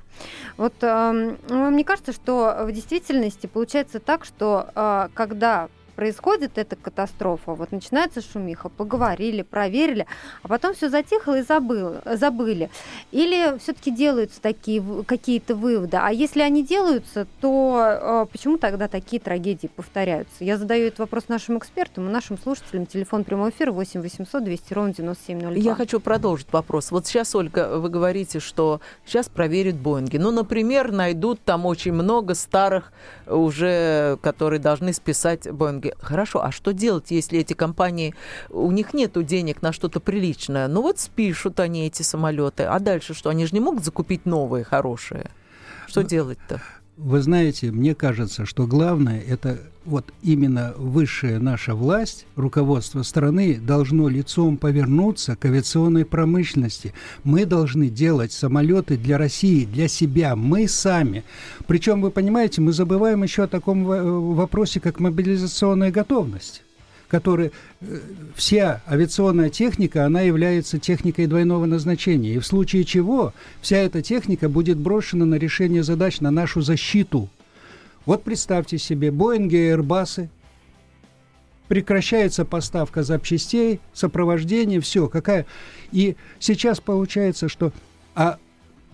Вот 0.58 0.74
э, 0.82 1.36
мне 1.48 1.84
кажется, 1.84 2.12
что 2.12 2.64
в 2.66 2.72
действительности 2.72 3.46
получается 3.46 3.98
так, 3.98 4.26
что 4.26 4.68
э, 4.74 5.08
когда 5.14 5.70
происходит 6.02 6.58
эта 6.58 6.74
катастрофа, 6.74 7.54
вот 7.54 7.70
начинается 7.70 8.20
шумиха, 8.20 8.68
поговорили, 8.68 9.42
проверили, 9.42 10.08
а 10.42 10.48
потом 10.48 10.74
все 10.74 10.88
затихло 10.88 11.38
и 11.38 11.42
забыл, 11.42 11.98
забыли. 12.04 12.70
Или 13.12 13.56
все-таки 13.60 13.92
делаются 13.92 14.42
такие 14.42 14.82
какие-то 15.06 15.54
выводы. 15.54 15.98
А 15.98 16.10
если 16.10 16.42
они 16.42 16.64
делаются, 16.64 17.28
то 17.40 17.78
э, 17.78 18.26
почему 18.32 18.58
тогда 18.58 18.88
такие 18.88 19.22
трагедии 19.22 19.68
повторяются? 19.68 20.34
Я 20.40 20.58
задаю 20.58 20.88
этот 20.88 20.98
вопрос 20.98 21.28
нашим 21.28 21.56
экспертам 21.58 22.08
и 22.08 22.10
нашим 22.10 22.36
слушателям. 22.36 22.86
Телефон 22.86 23.22
прямого 23.22 23.50
эфира 23.50 23.70
8 23.70 24.00
800 24.00 24.42
200 24.42 24.74
ровно 24.74 24.94
9702. 24.94 25.62
Я 25.62 25.76
хочу 25.76 26.00
продолжить 26.00 26.48
вопрос. 26.50 26.90
Вот 26.90 27.06
сейчас, 27.06 27.32
Ольга, 27.36 27.78
вы 27.78 27.88
говорите, 27.88 28.40
что 28.40 28.80
сейчас 29.06 29.28
проверят 29.28 29.76
Боинги. 29.76 30.16
Ну, 30.16 30.32
например, 30.32 30.90
найдут 30.90 31.44
там 31.44 31.64
очень 31.64 31.92
много 31.92 32.34
старых 32.34 32.92
уже, 33.28 34.18
которые 34.20 34.58
должны 34.58 34.92
списать 34.92 35.48
Боинги 35.48 35.91
Хорошо, 36.00 36.42
а 36.44 36.52
что 36.52 36.72
делать, 36.72 37.10
если 37.10 37.38
эти 37.38 37.54
компании, 37.54 38.14
у 38.50 38.70
них 38.70 38.94
нет 38.94 39.12
денег 39.26 39.62
на 39.62 39.72
что-то 39.72 40.00
приличное? 40.00 40.68
Ну 40.68 40.82
вот 40.82 40.98
спишут 40.98 41.60
они 41.60 41.86
эти 41.86 42.02
самолеты, 42.02 42.64
а 42.64 42.78
дальше 42.78 43.14
что? 43.14 43.30
Они 43.30 43.46
же 43.46 43.54
не 43.54 43.60
могут 43.60 43.84
закупить 43.84 44.26
новые, 44.26 44.64
хорошие. 44.64 45.30
Что 45.86 46.02
делать-то? 46.02 46.60
Вы 46.96 47.20
знаете, 47.20 47.70
мне 47.70 47.94
кажется, 47.94 48.46
что 48.46 48.66
главное 48.66 49.20
это 49.20 49.60
вот 49.84 50.12
именно 50.22 50.74
высшая 50.76 51.38
наша 51.38 51.74
власть, 51.74 52.26
руководство 52.36 53.02
страны 53.02 53.58
должно 53.60 54.08
лицом 54.08 54.56
повернуться 54.56 55.36
к 55.36 55.44
авиационной 55.44 56.04
промышленности. 56.04 56.94
Мы 57.24 57.46
должны 57.46 57.88
делать 57.88 58.32
самолеты 58.32 58.96
для 58.96 59.18
России, 59.18 59.64
для 59.64 59.88
себя, 59.88 60.36
мы 60.36 60.68
сами. 60.68 61.24
Причем, 61.66 62.00
вы 62.02 62.10
понимаете, 62.10 62.60
мы 62.60 62.72
забываем 62.72 63.22
еще 63.22 63.44
о 63.44 63.48
таком 63.48 63.84
вопросе, 63.84 64.80
как 64.80 65.00
мобилизационная 65.00 65.90
готовность 65.90 66.62
который 67.08 67.52
э, 67.82 68.00
вся 68.34 68.80
авиационная 68.88 69.50
техника, 69.50 70.06
она 70.06 70.22
является 70.22 70.78
техникой 70.78 71.26
двойного 71.26 71.66
назначения. 71.66 72.32
И 72.32 72.38
в 72.38 72.46
случае 72.46 72.84
чего 72.84 73.34
вся 73.60 73.76
эта 73.76 74.00
техника 74.00 74.48
будет 74.48 74.78
брошена 74.78 75.26
на 75.26 75.34
решение 75.34 75.82
задач, 75.82 76.20
на 76.20 76.30
нашу 76.30 76.62
защиту. 76.62 77.28
Вот 78.06 78.24
представьте 78.24 78.78
себе, 78.78 79.10
Боинги 79.10 79.56
и 79.56 79.70
Airbus, 79.70 80.28
прекращается 81.68 82.44
поставка 82.44 83.02
запчастей, 83.02 83.80
сопровождение, 83.92 84.80
все, 84.80 85.08
какая... 85.08 85.46
И 85.90 86.16
сейчас 86.38 86.80
получается, 86.80 87.48
что... 87.48 87.72
А 88.14 88.38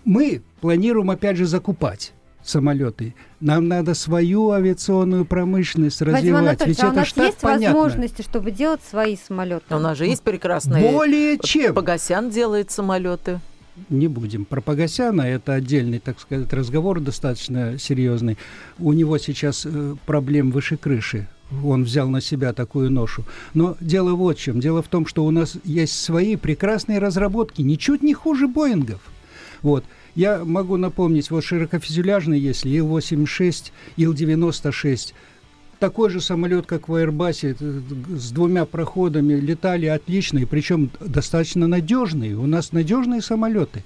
мы 0.04 0.42
планируем 0.60 1.10
опять 1.10 1.36
же 1.36 1.46
закупать 1.46 2.12
самолеты. 2.42 3.14
Нам 3.40 3.68
надо 3.68 3.94
свою 3.94 4.50
авиационную 4.50 5.24
промышленность 5.24 6.00
развивать. 6.02 6.66
Ведь 6.66 6.82
а 6.82 6.90
у 6.90 6.92
нас 6.92 7.16
есть 7.16 7.38
понятно. 7.38 7.78
возможности, 7.78 8.22
чтобы 8.22 8.50
делать 8.50 8.80
свои 8.88 9.16
самолеты? 9.16 9.74
у 9.74 9.78
нас 9.78 9.98
же 9.98 10.06
есть 10.06 10.22
прекрасные... 10.22 10.92
Более 10.92 11.38
чем. 11.38 11.74
Погосян 11.74 12.30
делает 12.30 12.70
самолеты. 12.70 13.40
Не 13.88 14.08
будем. 14.08 14.44
Про 14.44 14.60
Погосяна 14.60 15.22
это 15.22 15.54
отдельный, 15.54 15.98
так 15.98 16.20
сказать, 16.20 16.52
разговор 16.52 17.00
достаточно 17.00 17.78
серьезный. 17.78 18.38
У 18.78 18.92
него 18.92 19.18
сейчас 19.18 19.66
э, 19.66 19.96
проблем 20.06 20.50
выше 20.50 20.76
крыши 20.76 21.28
он 21.64 21.84
взял 21.84 22.08
на 22.08 22.20
себя 22.20 22.52
такую 22.52 22.90
ношу. 22.90 23.24
Но 23.54 23.76
дело 23.80 24.14
вот 24.14 24.38
в 24.38 24.40
чем. 24.40 24.60
Дело 24.60 24.82
в 24.82 24.88
том, 24.88 25.06
что 25.06 25.24
у 25.24 25.30
нас 25.30 25.56
есть 25.64 25.98
свои 25.98 26.36
прекрасные 26.36 26.98
разработки, 26.98 27.62
ничуть 27.62 28.02
не 28.02 28.14
хуже 28.14 28.48
Боингов. 28.48 29.00
Вот. 29.62 29.84
Я 30.14 30.44
могу 30.44 30.76
напомнить, 30.76 31.30
вот 31.30 31.44
широкофюзеляжный, 31.44 32.38
если 32.38 32.70
Ил-86, 32.70 33.70
Ил-96, 33.96 35.12
такой 35.78 36.10
же 36.10 36.20
самолет, 36.20 36.66
как 36.66 36.88
в 36.88 36.94
Airbus, 36.94 37.56
э, 37.58 38.16
с 38.16 38.30
двумя 38.30 38.64
проходами, 38.64 39.34
летали 39.34 39.86
отлично, 39.86 40.38
и 40.38 40.44
причем 40.44 40.90
достаточно 41.00 41.66
надежные. 41.66 42.36
У 42.36 42.46
нас 42.46 42.72
надежные 42.72 43.22
самолеты. 43.22 43.84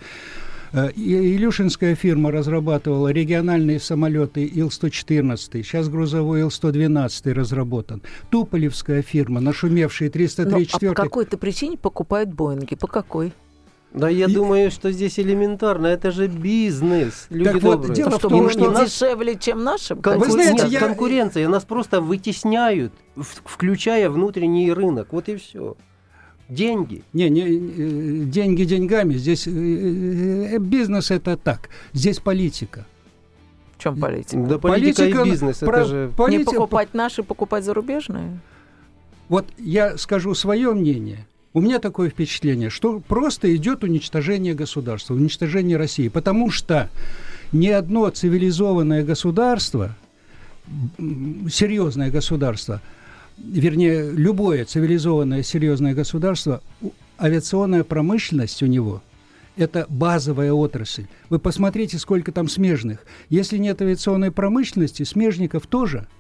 Э, 0.73 0.91
Илюшинская 0.97 1.95
фирма 1.95 2.31
разрабатывала 2.31 3.09
региональные 3.09 3.79
самолеты 3.79 4.45
Ил-114, 4.47 5.63
сейчас 5.63 5.89
грузовой 5.89 6.41
Ил-112 6.41 7.33
разработан. 7.33 8.03
Туполевская 8.31 9.03
фирма, 9.03 9.41
нашумевшая 9.41 10.09
334. 10.09 10.89
Ну, 10.89 10.93
а 10.93 10.95
по 10.95 11.03
какой-то 11.03 11.37
причине 11.37 11.77
покупают 11.77 12.31
Боинги? 12.33 12.75
По 12.75 12.87
какой? 12.87 13.33
Да 13.95 14.09
я 14.09 14.27
и... 14.27 14.33
думаю, 14.33 14.71
что 14.71 14.91
здесь 14.91 15.19
элементарно, 15.19 15.87
это 15.87 16.11
же 16.11 16.27
бизнес. 16.27 17.27
Люди 17.29 17.53
так 17.53 17.61
добрые. 17.61 17.89
вот, 17.89 17.93
дело 17.93 18.11
в 18.11 18.19
том, 18.19 18.51
что 18.51 18.71
нас... 18.71 18.91
дешевле, 18.91 19.37
чем 19.37 19.63
нашим. 19.63 20.01
Кон... 20.01 20.19
Вы 20.19 20.31
знаете, 20.31 20.65
Нет, 20.65 20.73
я... 20.73 20.81
конкуренция, 20.81 21.49
нас 21.49 21.65
просто 21.65 22.01
вытесняют, 22.01 22.93
включая 23.17 24.09
внутренний 24.09 24.73
рынок. 24.73 25.09
Вот 25.13 25.29
и 25.29 25.37
все. 25.37 25.77
Деньги. 26.49 27.03
Не, 27.13 27.31
не, 27.31 27.43
э, 27.43 28.25
деньги 28.25 28.65
деньгами. 28.65 29.15
Здесь 29.15 29.47
э, 29.47 29.51
э, 29.51 30.59
бизнес 30.59 31.11
это 31.11 31.37
так. 31.37 31.69
Здесь 31.93 32.19
политика. 32.19 32.87
В 33.77 33.83
чем 33.83 33.99
политика? 33.99 34.43
Да 34.43 34.59
политика, 34.59 35.03
политика 35.03 35.23
и 35.23 35.31
бизнес. 35.31 35.59
Про... 35.59 35.79
Это 35.79 35.85
же... 35.85 36.13
Политика... 36.17 36.39
Не 36.39 36.45
покупать 36.45 36.95
наши, 36.95 37.23
покупать 37.23 37.65
зарубежные? 37.65 38.39
Вот 39.29 39.47
я 39.59 39.97
скажу 39.99 40.35
свое 40.35 40.73
мнение. 40.73 41.27
У 41.55 41.61
меня 41.61 41.79
такое 41.81 42.09
впечатление, 42.09 42.71
что 42.71 43.01
просто 43.01 43.55
идет 43.55 43.85
уничтожение 43.85 44.55
государства, 44.55 45.15
уничтожение 45.15 45.77
России, 45.77 46.09
потому 46.09 46.51
что 46.51 46.89
ни 47.53 47.69
одно 47.69 48.09
цивилизованное 48.09 49.05
государство, 49.05 49.95
серьезное 50.97 52.11
государство, 52.11 52.81
вернее, 53.37 54.11
любое 54.11 54.65
цивилизованное 54.65 55.43
серьезное 55.43 55.93
государство, 55.93 56.63
авиационная 57.21 57.85
промышленность 57.85 58.63
у 58.63 58.67
него– 58.67 59.03
это 59.57 59.85
базовая 59.91 60.55
отрасль. 60.55 61.05
Вы 61.29 61.39
посмотрите, 61.39 61.99
сколько 61.99 62.33
там 62.33 62.49
смежных. 62.49 63.05
Если 63.29 63.59
нет 63.59 63.83
авиационной 63.83 64.31
промышленности, 64.31 65.03
смежников 65.03 65.67
тоже– 65.67 66.07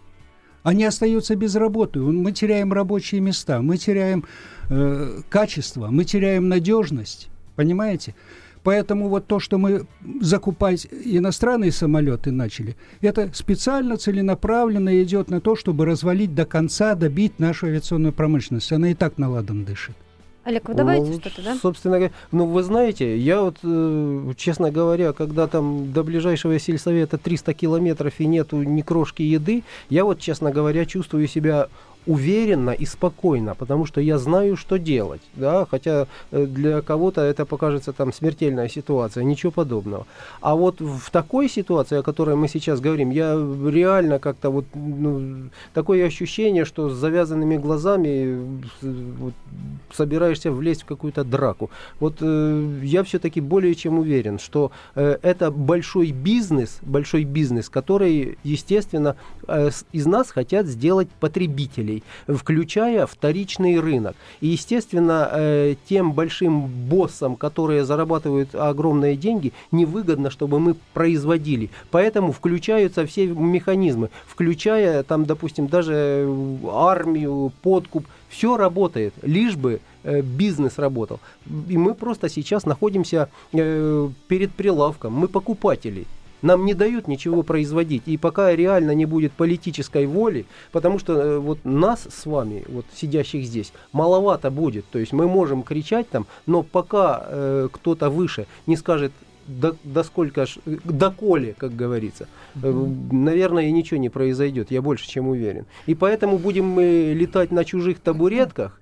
они 0.63 0.85
остаются 0.85 1.35
без 1.37 1.55
работы. 1.57 2.01
Мы 2.01 2.33
теряем 2.33 2.73
рабочие 2.73 3.21
места, 3.21 3.63
мы 3.63 3.77
теряем 3.77 4.25
э, 4.69 5.21
качество, 5.29 5.89
мы 5.89 6.05
теряем 6.05 6.49
надежность. 6.49 7.29
Понимаете? 7.57 8.15
Поэтому 8.63 9.09
вот 9.09 9.27
то, 9.27 9.41
что 9.41 9.59
мы 9.59 9.87
закупать 10.21 10.87
иностранные 10.91 11.73
самолеты 11.73 12.31
начали, 12.31 12.77
это 13.01 13.29
специально, 13.35 13.97
целенаправленно 13.97 15.03
идет 15.03 15.31
на 15.31 15.41
то, 15.41 15.57
чтобы 15.57 15.85
развалить 15.85 16.35
до 16.35 16.47
конца, 16.47 16.95
добить 16.95 17.41
нашу 17.41 17.67
авиационную 17.67 18.13
промышленность. 18.13 18.71
Она 18.73 18.91
и 18.91 18.95
так 18.95 19.19
наладом 19.19 19.65
дышит. 19.65 19.97
Олег, 20.45 20.69
вы 20.69 20.75
добавите 20.75 21.13
ну, 21.13 21.21
что-то, 21.21 21.43
да? 21.43 21.57
Собственно 21.61 21.99
говоря, 21.99 22.13
ну 22.33 22.47
вы 22.47 22.65
знаете, 22.65 23.17
я 23.17 23.43
вот, 23.43 23.59
э, 23.63 24.33
честно 24.37 24.73
говоря, 24.73 25.13
когда 25.13 25.47
там 25.47 25.93
до 25.93 26.03
ближайшего 26.03 26.59
сельсовета 26.59 27.17
300 27.17 27.55
километров 27.55 28.15
и 28.19 28.27
нету 28.27 28.57
ни 28.63 28.83
крошки 28.83 29.23
еды, 29.23 29.63
я 29.89 30.05
вот, 30.05 30.19
честно 30.19 30.51
говоря, 30.51 30.85
чувствую 30.85 31.29
себя 31.29 31.69
уверенно 32.07 32.71
и 32.71 32.87
спокойно, 32.87 33.55
потому 33.55 33.87
что 33.87 34.01
я 34.01 34.19
знаю, 34.19 34.57
что 34.57 34.79
делать, 34.79 35.23
да, 35.35 35.67
хотя 35.71 36.07
э, 36.31 36.47
для 36.47 36.81
кого-то 36.83 37.21
это 37.21 37.47
покажется 37.47 37.93
там 37.93 38.13
смертельная 38.13 38.69
ситуация, 38.69 39.25
ничего 39.25 39.53
подобного. 39.53 40.07
А 40.41 40.55
вот 40.55 40.81
в 40.81 41.11
такой 41.11 41.49
ситуации, 41.49 41.99
о 41.99 42.03
которой 42.03 42.37
мы 42.37 42.49
сейчас 42.49 42.81
говорим, 42.81 43.11
я 43.11 43.35
реально 43.35 44.19
как-то 44.19 44.51
вот 44.51 44.65
ну, 44.75 45.51
такое 45.75 46.07
ощущение, 46.07 46.65
что 46.65 46.89
с 46.89 46.95
завязанными 46.95 47.57
глазами 47.57 48.61
вот, 48.81 49.35
собираешься 49.93 50.51
влезть 50.51 50.83
в 50.83 50.87
какую-то 50.87 51.25
драку. 51.25 51.71
Вот 52.01 52.17
э, 52.21 52.79
я 52.83 53.05
все-таки 53.05 53.41
более 53.41 53.75
чем 53.75 53.99
уверен, 53.99 54.39
что 54.39 54.73
э, 54.95 55.19
это 55.23 55.51
большой 55.51 56.11
бизнес, 56.11 56.79
большой 56.83 57.25
бизнес, 57.25 57.69
который, 57.69 58.39
естественно, 58.43 59.17
э, 59.47 59.71
из 59.93 60.07
нас 60.07 60.31
хотят 60.31 60.67
сделать 60.67 61.09
потребители 61.21 61.92
потребителей, 61.93 62.03
включая 62.27 63.07
вторичный 63.07 63.81
рынок. 63.81 64.15
И, 64.41 64.49
естественно, 64.49 65.29
э, 65.33 65.75
тем 65.89 66.13
большим 66.13 66.67
боссам, 66.67 67.37
которые 67.37 67.85
зарабатывают 67.85 68.55
огромные 68.55 69.17
деньги, 69.17 69.53
невыгодно, 69.73 70.31
чтобы 70.31 70.61
мы 70.61 70.75
производили. 70.95 71.71
Поэтому 71.91 72.33
включаются 72.33 73.05
все 73.07 73.27
механизмы, 73.27 74.09
включая, 74.27 75.03
там, 75.03 75.25
допустим, 75.25 75.67
даже 75.67 76.29
армию, 76.71 77.53
подкуп, 77.63 78.05
все 78.29 78.57
работает, 78.57 79.13
лишь 79.23 79.57
бы 79.57 79.81
э, 80.05 80.23
бизнес 80.23 80.79
работал. 80.79 81.21
И 81.69 81.77
мы 81.77 81.95
просто 81.95 82.29
сейчас 82.29 82.67
находимся 82.67 83.29
э, 83.53 84.09
перед 84.29 84.51
прилавком, 84.53 85.13
мы 85.13 85.29
покупатели. 85.29 86.07
Нам 86.43 86.65
не 86.67 86.75
дают 86.75 87.09
ничего 87.09 87.43
производить. 87.43 88.03
И 88.07 88.17
пока 88.17 88.55
реально 88.55 88.93
не 88.93 89.07
будет 89.07 89.33
политической 89.33 90.07
воли, 90.07 90.47
потому 90.73 90.99
что 90.99 91.13
э, 91.15 91.39
вот 91.39 91.59
нас 91.65 92.07
с 92.11 92.27
вами, 92.27 92.65
вот 92.69 92.85
сидящих 92.95 93.45
здесь, 93.45 93.73
маловато 93.93 94.51
будет. 94.51 94.85
То 94.91 94.99
есть 94.99 95.13
мы 95.13 95.29
можем 95.29 95.63
кричать 95.63 96.09
там, 96.09 96.27
но 96.47 96.63
пока 96.63 97.25
э, 97.27 97.69
кто-то 97.73 98.11
выше 98.11 98.47
не 98.67 98.77
скажет 98.77 99.13
до, 99.47 99.77
до 99.85 100.05
сколько 100.05 100.47
ж, 100.47 100.59
до 100.67 101.11
коли, 101.11 101.55
как 101.59 101.75
говорится, 101.75 102.29
mm-hmm. 102.55 103.13
наверное, 103.13 103.71
ничего 103.71 103.99
не 103.99 104.09
произойдет, 104.09 104.71
я 104.71 104.83
больше 104.83 105.09
чем 105.09 105.29
уверен. 105.29 105.67
И 105.87 105.95
поэтому 105.95 106.39
будем 106.39 106.67
мы 106.67 107.13
летать 107.15 107.51
на 107.53 107.65
чужих 107.65 108.01
табуретках, 108.01 108.81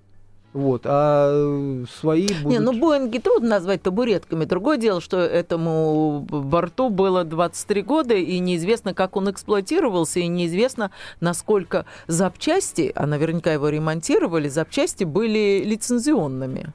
вот, 0.53 0.82
а 0.84 1.84
свои 2.01 2.26
будут... 2.26 2.44
Не, 2.46 2.59
ну 2.59 2.72
Боинги 2.72 3.18
трудно 3.18 3.51
назвать 3.51 3.82
табуретками. 3.82 4.44
Другое 4.44 4.78
дело, 4.78 5.01
что 5.01 5.18
этому 5.18 6.26
борту 6.28 6.90
было 6.90 7.22
23 7.22 7.82
года, 7.82 8.14
и 8.14 8.38
неизвестно, 8.40 8.92
как 8.92 9.16
он 9.16 9.30
эксплуатировался, 9.30 10.18
и 10.18 10.26
неизвестно, 10.26 10.90
насколько 11.20 11.86
запчасти, 12.09 12.90
а 12.96 13.07
наверняка 13.07 13.53
его 13.53 13.68
ремонтировали, 13.68 14.48
запчасти 14.48 15.05
были 15.05 15.62
лицензионными. 15.64 16.72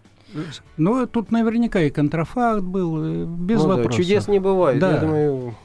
Ну, 0.78 1.05
тут 1.05 1.32
наверняка 1.32 1.82
и 1.82 1.89
контрафакт 1.89 2.61
был, 2.61 3.03
э, 3.03 3.26
без 3.26 3.61
ну, 3.61 3.69
вопросов. 3.69 3.91
Да, 3.91 3.97
чудес 3.97 4.28
не 4.28 4.39
бывает. 4.39 4.80
Да. 4.80 4.93
Я 4.93 4.97
думаю, 4.99 5.55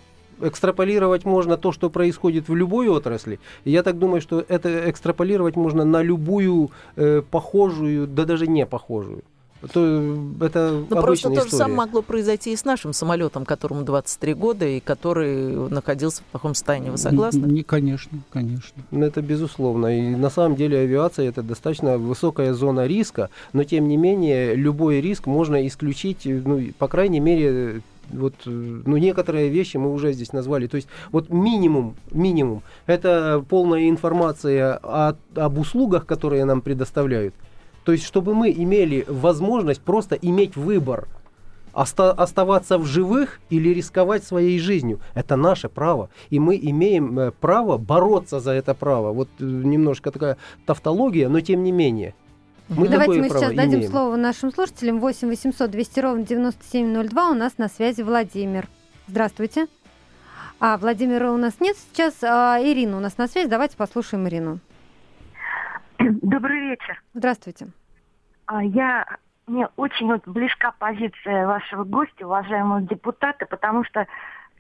экстраполировать 0.41 1.25
можно 1.25 1.57
то, 1.57 1.73
что 1.73 1.91
происходит 1.91 2.49
в 2.49 2.55
любой 2.55 2.89
отрасли. 2.89 3.39
Я 3.65 3.83
так 3.83 3.99
думаю, 3.99 4.21
что 4.21 4.45
это 4.49 4.91
экстраполировать 4.91 5.57
можно 5.57 5.85
на 5.85 6.03
любую 6.03 6.71
э, 6.97 7.23
похожую, 7.31 8.07
да 8.07 8.25
даже 8.25 8.47
не 8.47 8.67
похожую. 8.67 9.23
То, 9.73 10.17
это 10.41 10.85
ну, 10.89 11.03
просто 11.03 11.29
то 11.31 11.43
же 11.43 11.51
самое 11.51 11.77
могло 11.77 12.03
произойти 12.03 12.53
и 12.53 12.57
с 12.57 12.65
нашим 12.65 12.93
самолетом, 12.93 13.45
которому 13.45 13.83
23 13.83 14.35
года, 14.35 14.67
и 14.67 14.81
который 14.81 15.69
находился 15.69 16.23
в 16.23 16.25
плохом 16.27 16.55
состоянии. 16.55 16.91
Вы 16.91 16.97
согласны? 16.97 17.45
Не, 17.47 17.63
конечно, 17.63 18.19
конечно. 18.31 18.83
Ну, 18.91 19.05
это 19.05 19.21
безусловно. 19.21 19.87
И 19.87 20.15
на 20.15 20.31
самом 20.31 20.57
деле 20.57 20.79
авиация 20.79 21.29
это 21.29 21.43
достаточно 21.43 21.99
высокая 21.99 22.55
зона 22.55 22.87
риска, 22.87 23.29
но 23.53 23.65
тем 23.65 23.89
не 23.89 23.97
менее 23.97 24.55
любой 24.55 25.01
риск 25.01 25.27
можно 25.27 25.67
исключить, 25.67 26.23
ну, 26.25 26.63
по 26.79 26.89
крайней 26.89 27.21
мере, 27.21 27.83
вот, 28.13 28.35
э, 28.47 28.51
ну, 28.51 28.97
некоторые 28.97 29.49
вещи 29.49 29.77
мы 29.77 29.93
уже 29.93 30.13
здесь 30.13 30.33
назвали. 30.33 30.67
То 30.67 30.77
есть, 30.77 30.89
вот 31.13 31.31
минимум, 31.31 31.97
минимум, 32.11 32.63
это 32.87 33.45
полная 33.49 33.89
информация 33.89 34.79
о, 34.83 35.17
об 35.35 35.59
услугах, 35.59 36.07
которые 36.07 36.45
нам 36.45 36.61
предоставляют. 36.61 37.35
То 37.85 37.93
есть, 37.93 38.05
чтобы 38.05 38.35
мы 38.35 38.51
имели 38.51 39.05
возможность 39.09 39.81
просто 39.81 40.15
иметь 40.17 40.57
выбор, 40.57 41.09
оста- 41.73 42.13
оставаться 42.13 42.79
в 42.79 42.85
живых 42.85 43.41
или 43.51 43.71
рисковать 43.71 44.25
своей 44.25 44.59
жизнью. 44.59 45.01
Это 45.15 45.37
наше 45.37 45.69
право. 45.69 46.11
И 46.31 46.39
мы 46.39 46.59
имеем 46.61 47.19
э, 47.19 47.31
право 47.31 47.79
бороться 47.79 48.41
за 48.41 48.53
это 48.53 48.75
право. 48.75 49.13
Вот 49.13 49.29
э, 49.39 49.45
немножко 49.45 50.11
такая 50.11 50.37
тавтология, 50.67 51.29
но 51.29 51.41
тем 51.41 51.63
не 51.63 51.73
менее. 51.73 52.15
Мы 52.69 52.89
Давайте 52.89 53.21
мы 53.21 53.29
сейчас 53.29 53.53
имеем. 53.53 53.57
дадим 53.57 53.91
слово 53.91 54.17
нашим 54.17 54.53
слушателям. 54.53 55.01
8 55.01 55.29
800 55.29 55.71
200 55.71 56.01
ровно 56.01 56.25
9702. 56.25 57.31
У 57.31 57.35
нас 57.35 57.59
на 57.59 57.69
связи 57.69 58.03
Владимир. 58.03 58.69
Здравствуйте. 59.09 59.67
А, 60.61 60.77
Владимира 60.77 61.33
у 61.33 61.37
нас 61.37 61.55
нет 61.59 61.77
сейчас. 61.77 62.15
А, 62.23 62.59
Ирина 62.63 62.99
у 62.99 63.01
нас 63.01 63.19
на 63.19 63.27
связи. 63.27 63.49
Давайте 63.49 63.77
послушаем 63.77 64.29
Ирину. 64.29 64.61
Добрый 66.23 66.61
вечер. 66.61 67.03
Здравствуйте. 67.15 67.69
А, 68.47 68.63
я 68.63 69.07
мне 69.47 69.69
очень 69.77 70.07
вот 70.07 70.27
близка 70.27 70.73
позиция 70.79 71.47
вашего 71.47 71.85
гостя, 71.85 72.27
уважаемого 72.27 72.83
депутата, 72.83 73.47
потому 73.47 73.85
что 73.85 74.07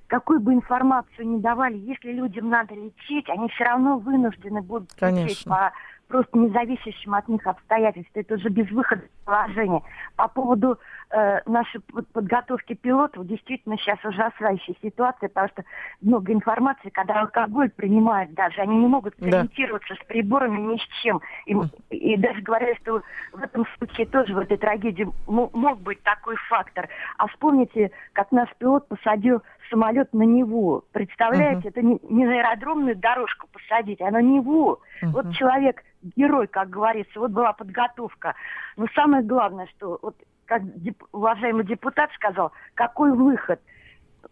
какую 0.07 0.41
бы 0.41 0.53
информацию 0.53 1.29
ни 1.29 1.41
давали, 1.41 1.77
если 1.77 2.13
людям 2.13 2.51
надо 2.51 2.75
лечить, 2.75 3.29
они 3.29 3.49
все 3.51 3.65
равно 3.65 3.99
вынуждены 3.99 4.61
будут 4.63 4.93
Конечно. 4.95 5.25
лечить 5.25 5.45
по 5.45 5.73
просто 6.09 6.37
независящим 6.37 7.15
от 7.15 7.29
них 7.29 7.47
обстоятельств. 7.47 8.11
Это 8.15 8.35
уже 8.35 8.49
безвыходное 8.49 9.09
положение. 9.25 9.83
По 10.17 10.27
поводу 10.27 10.79
э, 11.11 11.41
нашей 11.47 11.81
подготовки 12.13 12.75
пилотов, 12.75 13.27
действительно 13.27 13.77
сейчас 13.79 13.99
ужасающая 14.05 14.75
ситуация, 14.83 15.29
потому 15.29 15.49
что 15.49 15.65
много 16.01 16.33
информации, 16.33 16.91
когда 16.91 17.21
алкоголь 17.21 17.71
принимают 17.71 18.33
даже, 18.35 18.61
они 18.61 18.77
не 18.77 18.87
могут 18.87 19.15
сориентироваться 19.19 19.95
да. 19.95 20.01
с 20.03 20.07
приборами 20.07 20.61
ни 20.73 20.77
с 20.77 21.03
чем. 21.03 21.21
И, 21.47 21.55
и 21.91 22.17
даже 22.17 22.41
говорят, 22.43 22.77
что 22.79 23.03
в 23.33 23.43
этом 23.43 23.67
случае 23.79 24.07
тоже 24.07 24.35
в 24.35 24.39
этой 24.39 24.57
трагедии 24.57 25.09
мог 25.27 25.81
быть 25.81 26.03
такой 26.03 26.37
фактор. 26.49 26.89
А 27.19 27.27
вспомните, 27.29 27.91
как 28.13 28.33
наш 28.33 28.49
пилот 28.59 28.89
посадил 28.89 29.43
самолет 29.71 30.13
на 30.13 30.23
Неву. 30.23 30.83
Представляете, 30.93 31.69
uh-huh. 31.69 31.71
это 31.71 31.83
не, 31.83 31.99
не 32.09 32.27
на 32.27 32.41
аэродромную 32.41 32.97
дорожку 32.97 33.47
посадить, 33.53 34.01
а 34.01 34.11
на 34.11 34.21
Неву. 34.21 34.81
Uh-huh. 35.03 35.11
Вот 35.11 35.33
человек, 35.35 35.83
герой, 36.17 36.49
как 36.49 36.71
говорится, 36.71 37.19
вот 37.21 37.31
была 37.31 37.53
подготовка. 37.53 38.35
Но 38.77 38.87
самое 38.95 39.23
главное, 39.23 39.67
что, 39.77 39.99
вот 40.03 40.17
как 40.51 40.65
деп, 40.83 41.05
уважаемый 41.13 41.65
депутат 41.65 42.11
сказал, 42.15 42.51
какой 42.75 43.13
выход? 43.13 43.61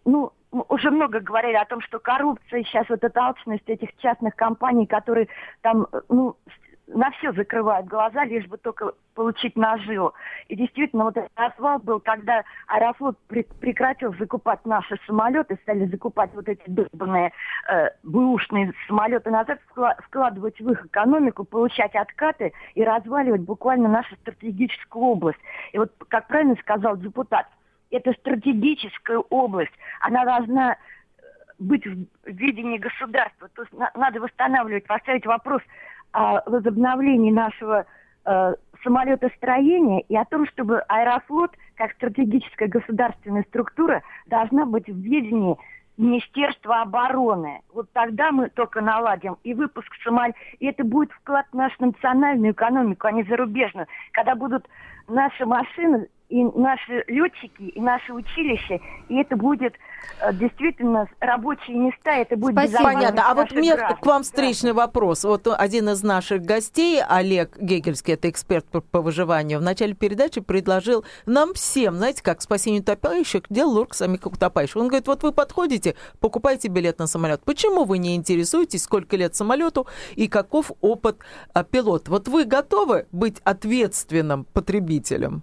Ну, 0.04 0.32
уже 0.50 0.90
много 0.90 1.20
говорили 1.20 1.54
о 1.54 1.64
том, 1.64 1.80
что 1.80 2.00
коррупция, 2.00 2.64
сейчас 2.64 2.88
вот 2.88 3.04
эта 3.04 3.20
алчность 3.20 3.68
этих 3.68 3.96
частных 3.98 4.34
компаний, 4.34 4.86
которые 4.86 5.28
там, 5.60 5.86
ну, 6.08 6.36
на 6.88 7.10
все 7.12 7.32
закрывают 7.32 7.86
глаза, 7.86 8.24
лишь 8.24 8.46
бы 8.46 8.56
только 8.56 8.92
получить 9.14 9.56
наживу. 9.56 10.14
И 10.48 10.56
действительно, 10.56 11.04
вот 11.04 11.16
этот 11.16 11.30
развал 11.36 11.78
был, 11.78 12.00
когда 12.00 12.44
Аэрофлот 12.66 13.18
прекратил 13.28 14.14
закупать 14.14 14.64
наши 14.64 14.98
самолеты, 15.06 15.58
стали 15.62 15.86
закупать 15.86 16.30
вот 16.34 16.48
эти 16.48 16.62
долбанные 16.66 17.32
э, 17.68 17.88
бэушные 18.02 18.72
самолеты 18.86 19.30
назад, 19.30 19.60
вкладывать 20.04 20.60
в 20.60 20.70
их 20.70 20.86
экономику, 20.86 21.44
получать 21.44 21.94
откаты 21.94 22.52
и 22.74 22.82
разваливать 22.82 23.42
буквально 23.42 23.88
нашу 23.88 24.14
стратегическую 24.16 25.04
область. 25.04 25.40
И 25.72 25.78
вот, 25.78 25.92
как 26.08 26.26
правильно 26.28 26.56
сказал 26.60 26.96
депутат, 26.96 27.46
это 27.90 28.12
стратегическая 28.12 29.18
область, 29.18 29.72
она 30.00 30.24
должна 30.24 30.76
быть 31.58 31.84
в 31.86 32.06
видении 32.24 32.78
государства. 32.78 33.48
То 33.54 33.62
есть 33.62 33.72
на, 33.72 33.90
надо 33.94 34.20
восстанавливать, 34.20 34.86
поставить 34.86 35.26
вопрос 35.26 35.60
о 36.12 36.42
возобновлении 36.48 37.30
нашего 37.30 37.86
э, 38.24 38.54
самолетостроения 38.82 40.00
и 40.08 40.16
о 40.16 40.24
том, 40.24 40.46
чтобы 40.48 40.80
Аэрофлот, 40.88 41.52
как 41.76 41.92
стратегическая 41.92 42.68
государственная 42.68 43.44
структура, 43.48 44.02
должна 44.26 44.66
быть 44.66 44.88
в 44.88 44.96
ведении 44.96 45.56
Министерства 45.96 46.82
обороны. 46.82 47.60
Вот 47.74 47.90
тогда 47.92 48.30
мы 48.30 48.48
только 48.50 48.80
наладим 48.80 49.36
и 49.42 49.52
выпуск 49.52 49.88
самолетов, 50.04 50.40
и 50.60 50.66
это 50.66 50.84
будет 50.84 51.10
вклад 51.12 51.46
в 51.50 51.56
нашу 51.56 51.74
национальную 51.80 52.52
экономику, 52.52 53.08
а 53.08 53.12
не 53.12 53.24
зарубежную. 53.24 53.88
Когда 54.12 54.36
будут 54.36 54.66
наши 55.08 55.44
машины 55.44 56.08
и 56.28 56.44
наши 56.44 57.04
летчики, 57.08 57.62
и 57.62 57.80
наши 57.80 58.12
училища, 58.12 58.80
и 59.08 59.16
это 59.16 59.36
будет 59.36 59.74
э, 60.20 60.32
действительно 60.34 61.08
рабочие 61.20 61.76
места, 61.76 62.10
это 62.16 62.36
будет 62.36 62.52
Спасибо. 62.52 62.82
Понятно. 62.82 63.30
А 63.30 63.34
вот 63.34 63.50
мне 63.52 63.76
к 63.76 64.04
вам 64.04 64.22
встречный 64.22 64.72
вопрос. 64.72 65.24
Вот 65.24 65.46
один 65.46 65.88
из 65.88 66.02
наших 66.02 66.42
гостей, 66.42 67.02
Олег 67.02 67.56
Гегельский, 67.58 68.14
это 68.14 68.28
эксперт 68.28 68.66
по, 68.66 68.80
по 68.80 69.00
выживанию, 69.00 69.58
в 69.58 69.62
начале 69.62 69.94
передачи 69.94 70.40
предложил 70.40 71.04
нам 71.24 71.54
всем, 71.54 71.96
знаете, 71.96 72.22
как 72.22 72.42
спасению 72.42 72.82
утопающих 72.82 73.42
делал 73.48 73.72
Лурк 73.72 73.94
самих 73.94 74.26
утопающих. 74.26 74.76
Он 74.76 74.88
говорит, 74.88 75.06
вот 75.06 75.22
вы 75.22 75.32
подходите, 75.32 75.94
покупаете 76.20 76.68
билет 76.68 76.98
на 76.98 77.06
самолет. 77.06 77.42
Почему 77.44 77.84
вы 77.84 77.98
не 77.98 78.16
интересуетесь, 78.16 78.82
сколько 78.82 79.16
лет 79.16 79.34
самолету 79.34 79.86
и 80.14 80.28
каков 80.28 80.72
опыт 80.82 81.18
а, 81.54 81.64
пилота? 81.64 82.10
Вот 82.10 82.28
вы 82.28 82.44
готовы 82.44 83.06
быть 83.12 83.40
ответственным 83.44 84.44
потребителем? 84.44 85.42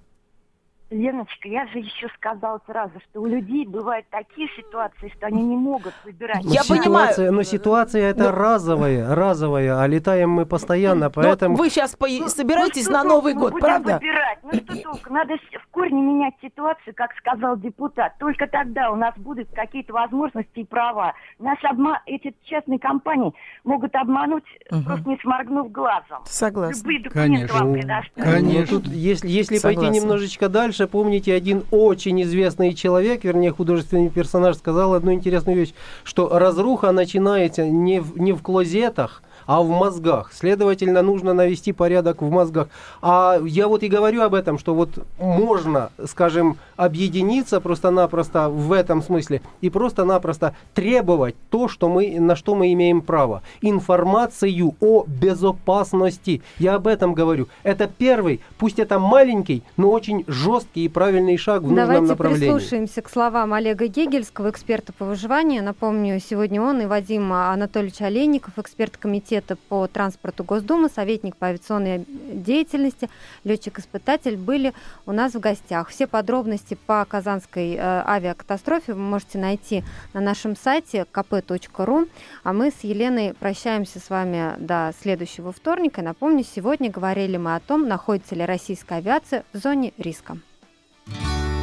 Леночка, 0.90 1.48
я 1.48 1.66
же 1.68 1.80
еще 1.80 2.08
сказала 2.16 2.62
сразу, 2.68 2.94
что 3.10 3.22
у 3.22 3.26
людей 3.26 3.66
бывают 3.66 4.06
такие 4.10 4.48
ситуации, 4.56 5.12
что 5.18 5.28
они 5.28 5.44
не 5.44 5.56
могут 5.56 5.94
выбирать. 6.04 6.44
Но 6.44 6.52
я 6.52 6.62
ситуация, 6.62 6.84
понимаю. 6.84 7.34
Но 7.34 7.44
ситуация 7.44 8.10
это 8.10 8.24
но... 8.26 8.32
разовая, 8.32 9.16
разовая, 9.16 9.82
а 9.82 9.88
летаем 9.88 10.30
мы 10.30 10.46
постоянно, 10.46 11.10
поэтому... 11.10 11.58
Но 11.58 11.64
вы 11.64 11.70
сейчас 11.70 11.96
по... 11.96 12.08
ну, 12.08 12.28
собираетесь 12.28 12.88
ну, 12.88 12.94
на 12.94 13.04
Новый 13.04 13.34
год, 13.34 13.60
правда? 13.60 13.96
Выбирать? 13.96 14.40
Ну 14.44 14.54
что 14.54 14.82
толку? 14.84 15.12
Надо 15.12 15.36
в 15.36 15.68
корне 15.72 16.02
менять 16.02 16.36
ситуацию, 16.42 16.94
как 16.96 17.16
сказал 17.18 17.58
депутат. 17.58 18.18
Только 18.20 18.46
тогда 18.48 18.92
у 18.92 18.96
нас 18.96 19.16
будут 19.18 19.50
какие-то 19.54 19.94
возможности 19.94 20.60
и 20.60 20.66
права. 20.66 21.14
Наш 21.40 21.64
обма... 21.64 22.02
Эти 22.06 22.36
частные 22.44 22.78
компании 22.78 23.34
могут 23.64 23.96
обмануть, 23.96 24.44
угу. 24.70 24.84
просто 24.84 25.10
не 25.10 25.18
сморгнув 25.18 25.72
глазом. 25.72 26.24
Согласна. 26.26 26.78
Любые 26.78 27.04
документы 27.04 27.34
Конечно. 27.34 27.60
вам 27.60 27.74
предоставят. 27.74 28.34
Конечно. 28.36 28.80
Тут, 28.80 28.88
если 28.88 29.28
если 29.28 29.60
пойти 29.60 29.90
немножечко 29.90 30.50
дальше, 30.50 30.75
дальше, 30.76 30.92
помните, 30.92 31.34
один 31.34 31.64
очень 31.72 32.22
известный 32.24 32.74
человек, 32.74 33.24
вернее, 33.24 33.52
художественный 33.52 34.10
персонаж, 34.10 34.58
сказал 34.58 34.94
одну 34.94 35.14
интересную 35.14 35.58
вещь, 35.58 35.74
что 36.04 36.38
разруха 36.38 36.92
начинается 36.92 37.66
не 37.66 38.02
в, 38.02 38.20
не 38.20 38.34
в 38.34 38.42
клозетах, 38.42 39.24
а 39.46 39.62
в 39.62 39.70
мозгах. 39.70 40.32
Следовательно, 40.34 41.02
нужно 41.02 41.34
навести 41.34 41.72
порядок 41.72 42.22
в 42.22 42.30
мозгах. 42.30 42.70
А 43.02 43.40
я 43.44 43.68
вот 43.68 43.84
и 43.84 43.88
говорю 43.88 44.22
об 44.22 44.34
этом, 44.34 44.58
что 44.58 44.74
вот 44.74 45.06
можно, 45.20 45.92
скажем, 46.06 46.58
объединиться 46.76 47.62
просто-напросто 47.62 48.50
в 48.50 48.72
этом 48.72 49.02
смысле 49.02 49.42
и 49.62 49.70
просто-напросто 49.70 50.56
требовать 50.74 51.36
то, 51.50 51.68
что 51.68 51.90
мы, 51.90 52.20
на 52.20 52.36
что 52.36 52.56
мы 52.56 52.74
имеем 52.74 53.02
право. 53.02 53.42
Информацию 53.62 54.76
о 54.80 55.04
безопасности. 55.08 56.42
Я 56.58 56.76
об 56.76 56.88
этом 56.88 57.14
говорю. 57.14 57.48
Это 57.64 57.88
первый, 57.88 58.42
пусть 58.58 58.80
это 58.80 59.00
маленький, 59.00 59.64
но 59.78 59.92
очень 59.92 60.24
жесткий 60.28 60.86
и 60.86 60.90
правильный 60.90 61.38
шаг 61.38 61.62
в 61.62 61.74
Давайте 61.74 62.02
нужном 62.02 62.08
направлении. 62.08 62.48
Давайте 62.48 62.60
прислушаемся 62.60 63.02
к 63.02 63.10
словам 63.10 63.54
Олега 63.54 63.88
Гегельского, 63.88 64.50
эксперта 64.50 64.94
по 64.94 65.06
выживанию. 65.06 65.64
Напомню, 65.64 66.20
сегодня 66.20 66.62
он 66.62 66.82
и 66.82 66.86
Вадим 66.86 67.32
Анатольевич 67.32 68.02
Олейников, 68.02 68.58
эксперт 68.58 68.98
комитета 68.98 69.35
по 69.42 69.88
транспорту 69.88 70.44
Госдумы, 70.44 70.90
советник 70.90 71.36
по 71.36 71.48
авиационной 71.48 72.06
деятельности, 72.08 73.10
летчик-испытатель 73.44 74.38
были 74.38 74.74
у 75.06 75.12
нас 75.12 75.34
в 75.34 75.40
гостях. 75.40 75.90
Все 75.90 76.08
подробности 76.08 76.78
по 76.86 77.04
казанской 77.06 77.76
э, 77.76 77.80
авиакатастрофе 77.80 78.94
вы 78.94 79.02
можете 79.02 79.38
найти 79.38 79.84
на 80.14 80.22
нашем 80.22 80.56
сайте 80.56 81.06
kp.ru. 81.12 82.10
А 82.44 82.54
мы 82.54 82.72
с 82.72 82.84
Еленой 82.84 83.34
прощаемся 83.34 84.00
с 84.00 84.10
вами 84.10 84.56
до 84.60 84.94
следующего 85.02 85.52
вторника. 85.52 86.02
Напомню, 86.02 86.44
сегодня 86.44 86.90
говорили 86.90 87.38
мы 87.38 87.56
о 87.56 87.60
том, 87.60 87.88
находится 87.88 88.36
ли 88.36 88.46
российская 88.46 88.96
авиация 88.96 89.44
в 89.54 89.58
зоне 89.58 89.94
риска. 89.98 90.38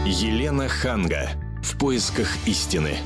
Елена 0.04 0.68
Ханга. 0.68 1.30
В 1.62 1.78
поисках 1.78 2.28
истины. 2.46 2.96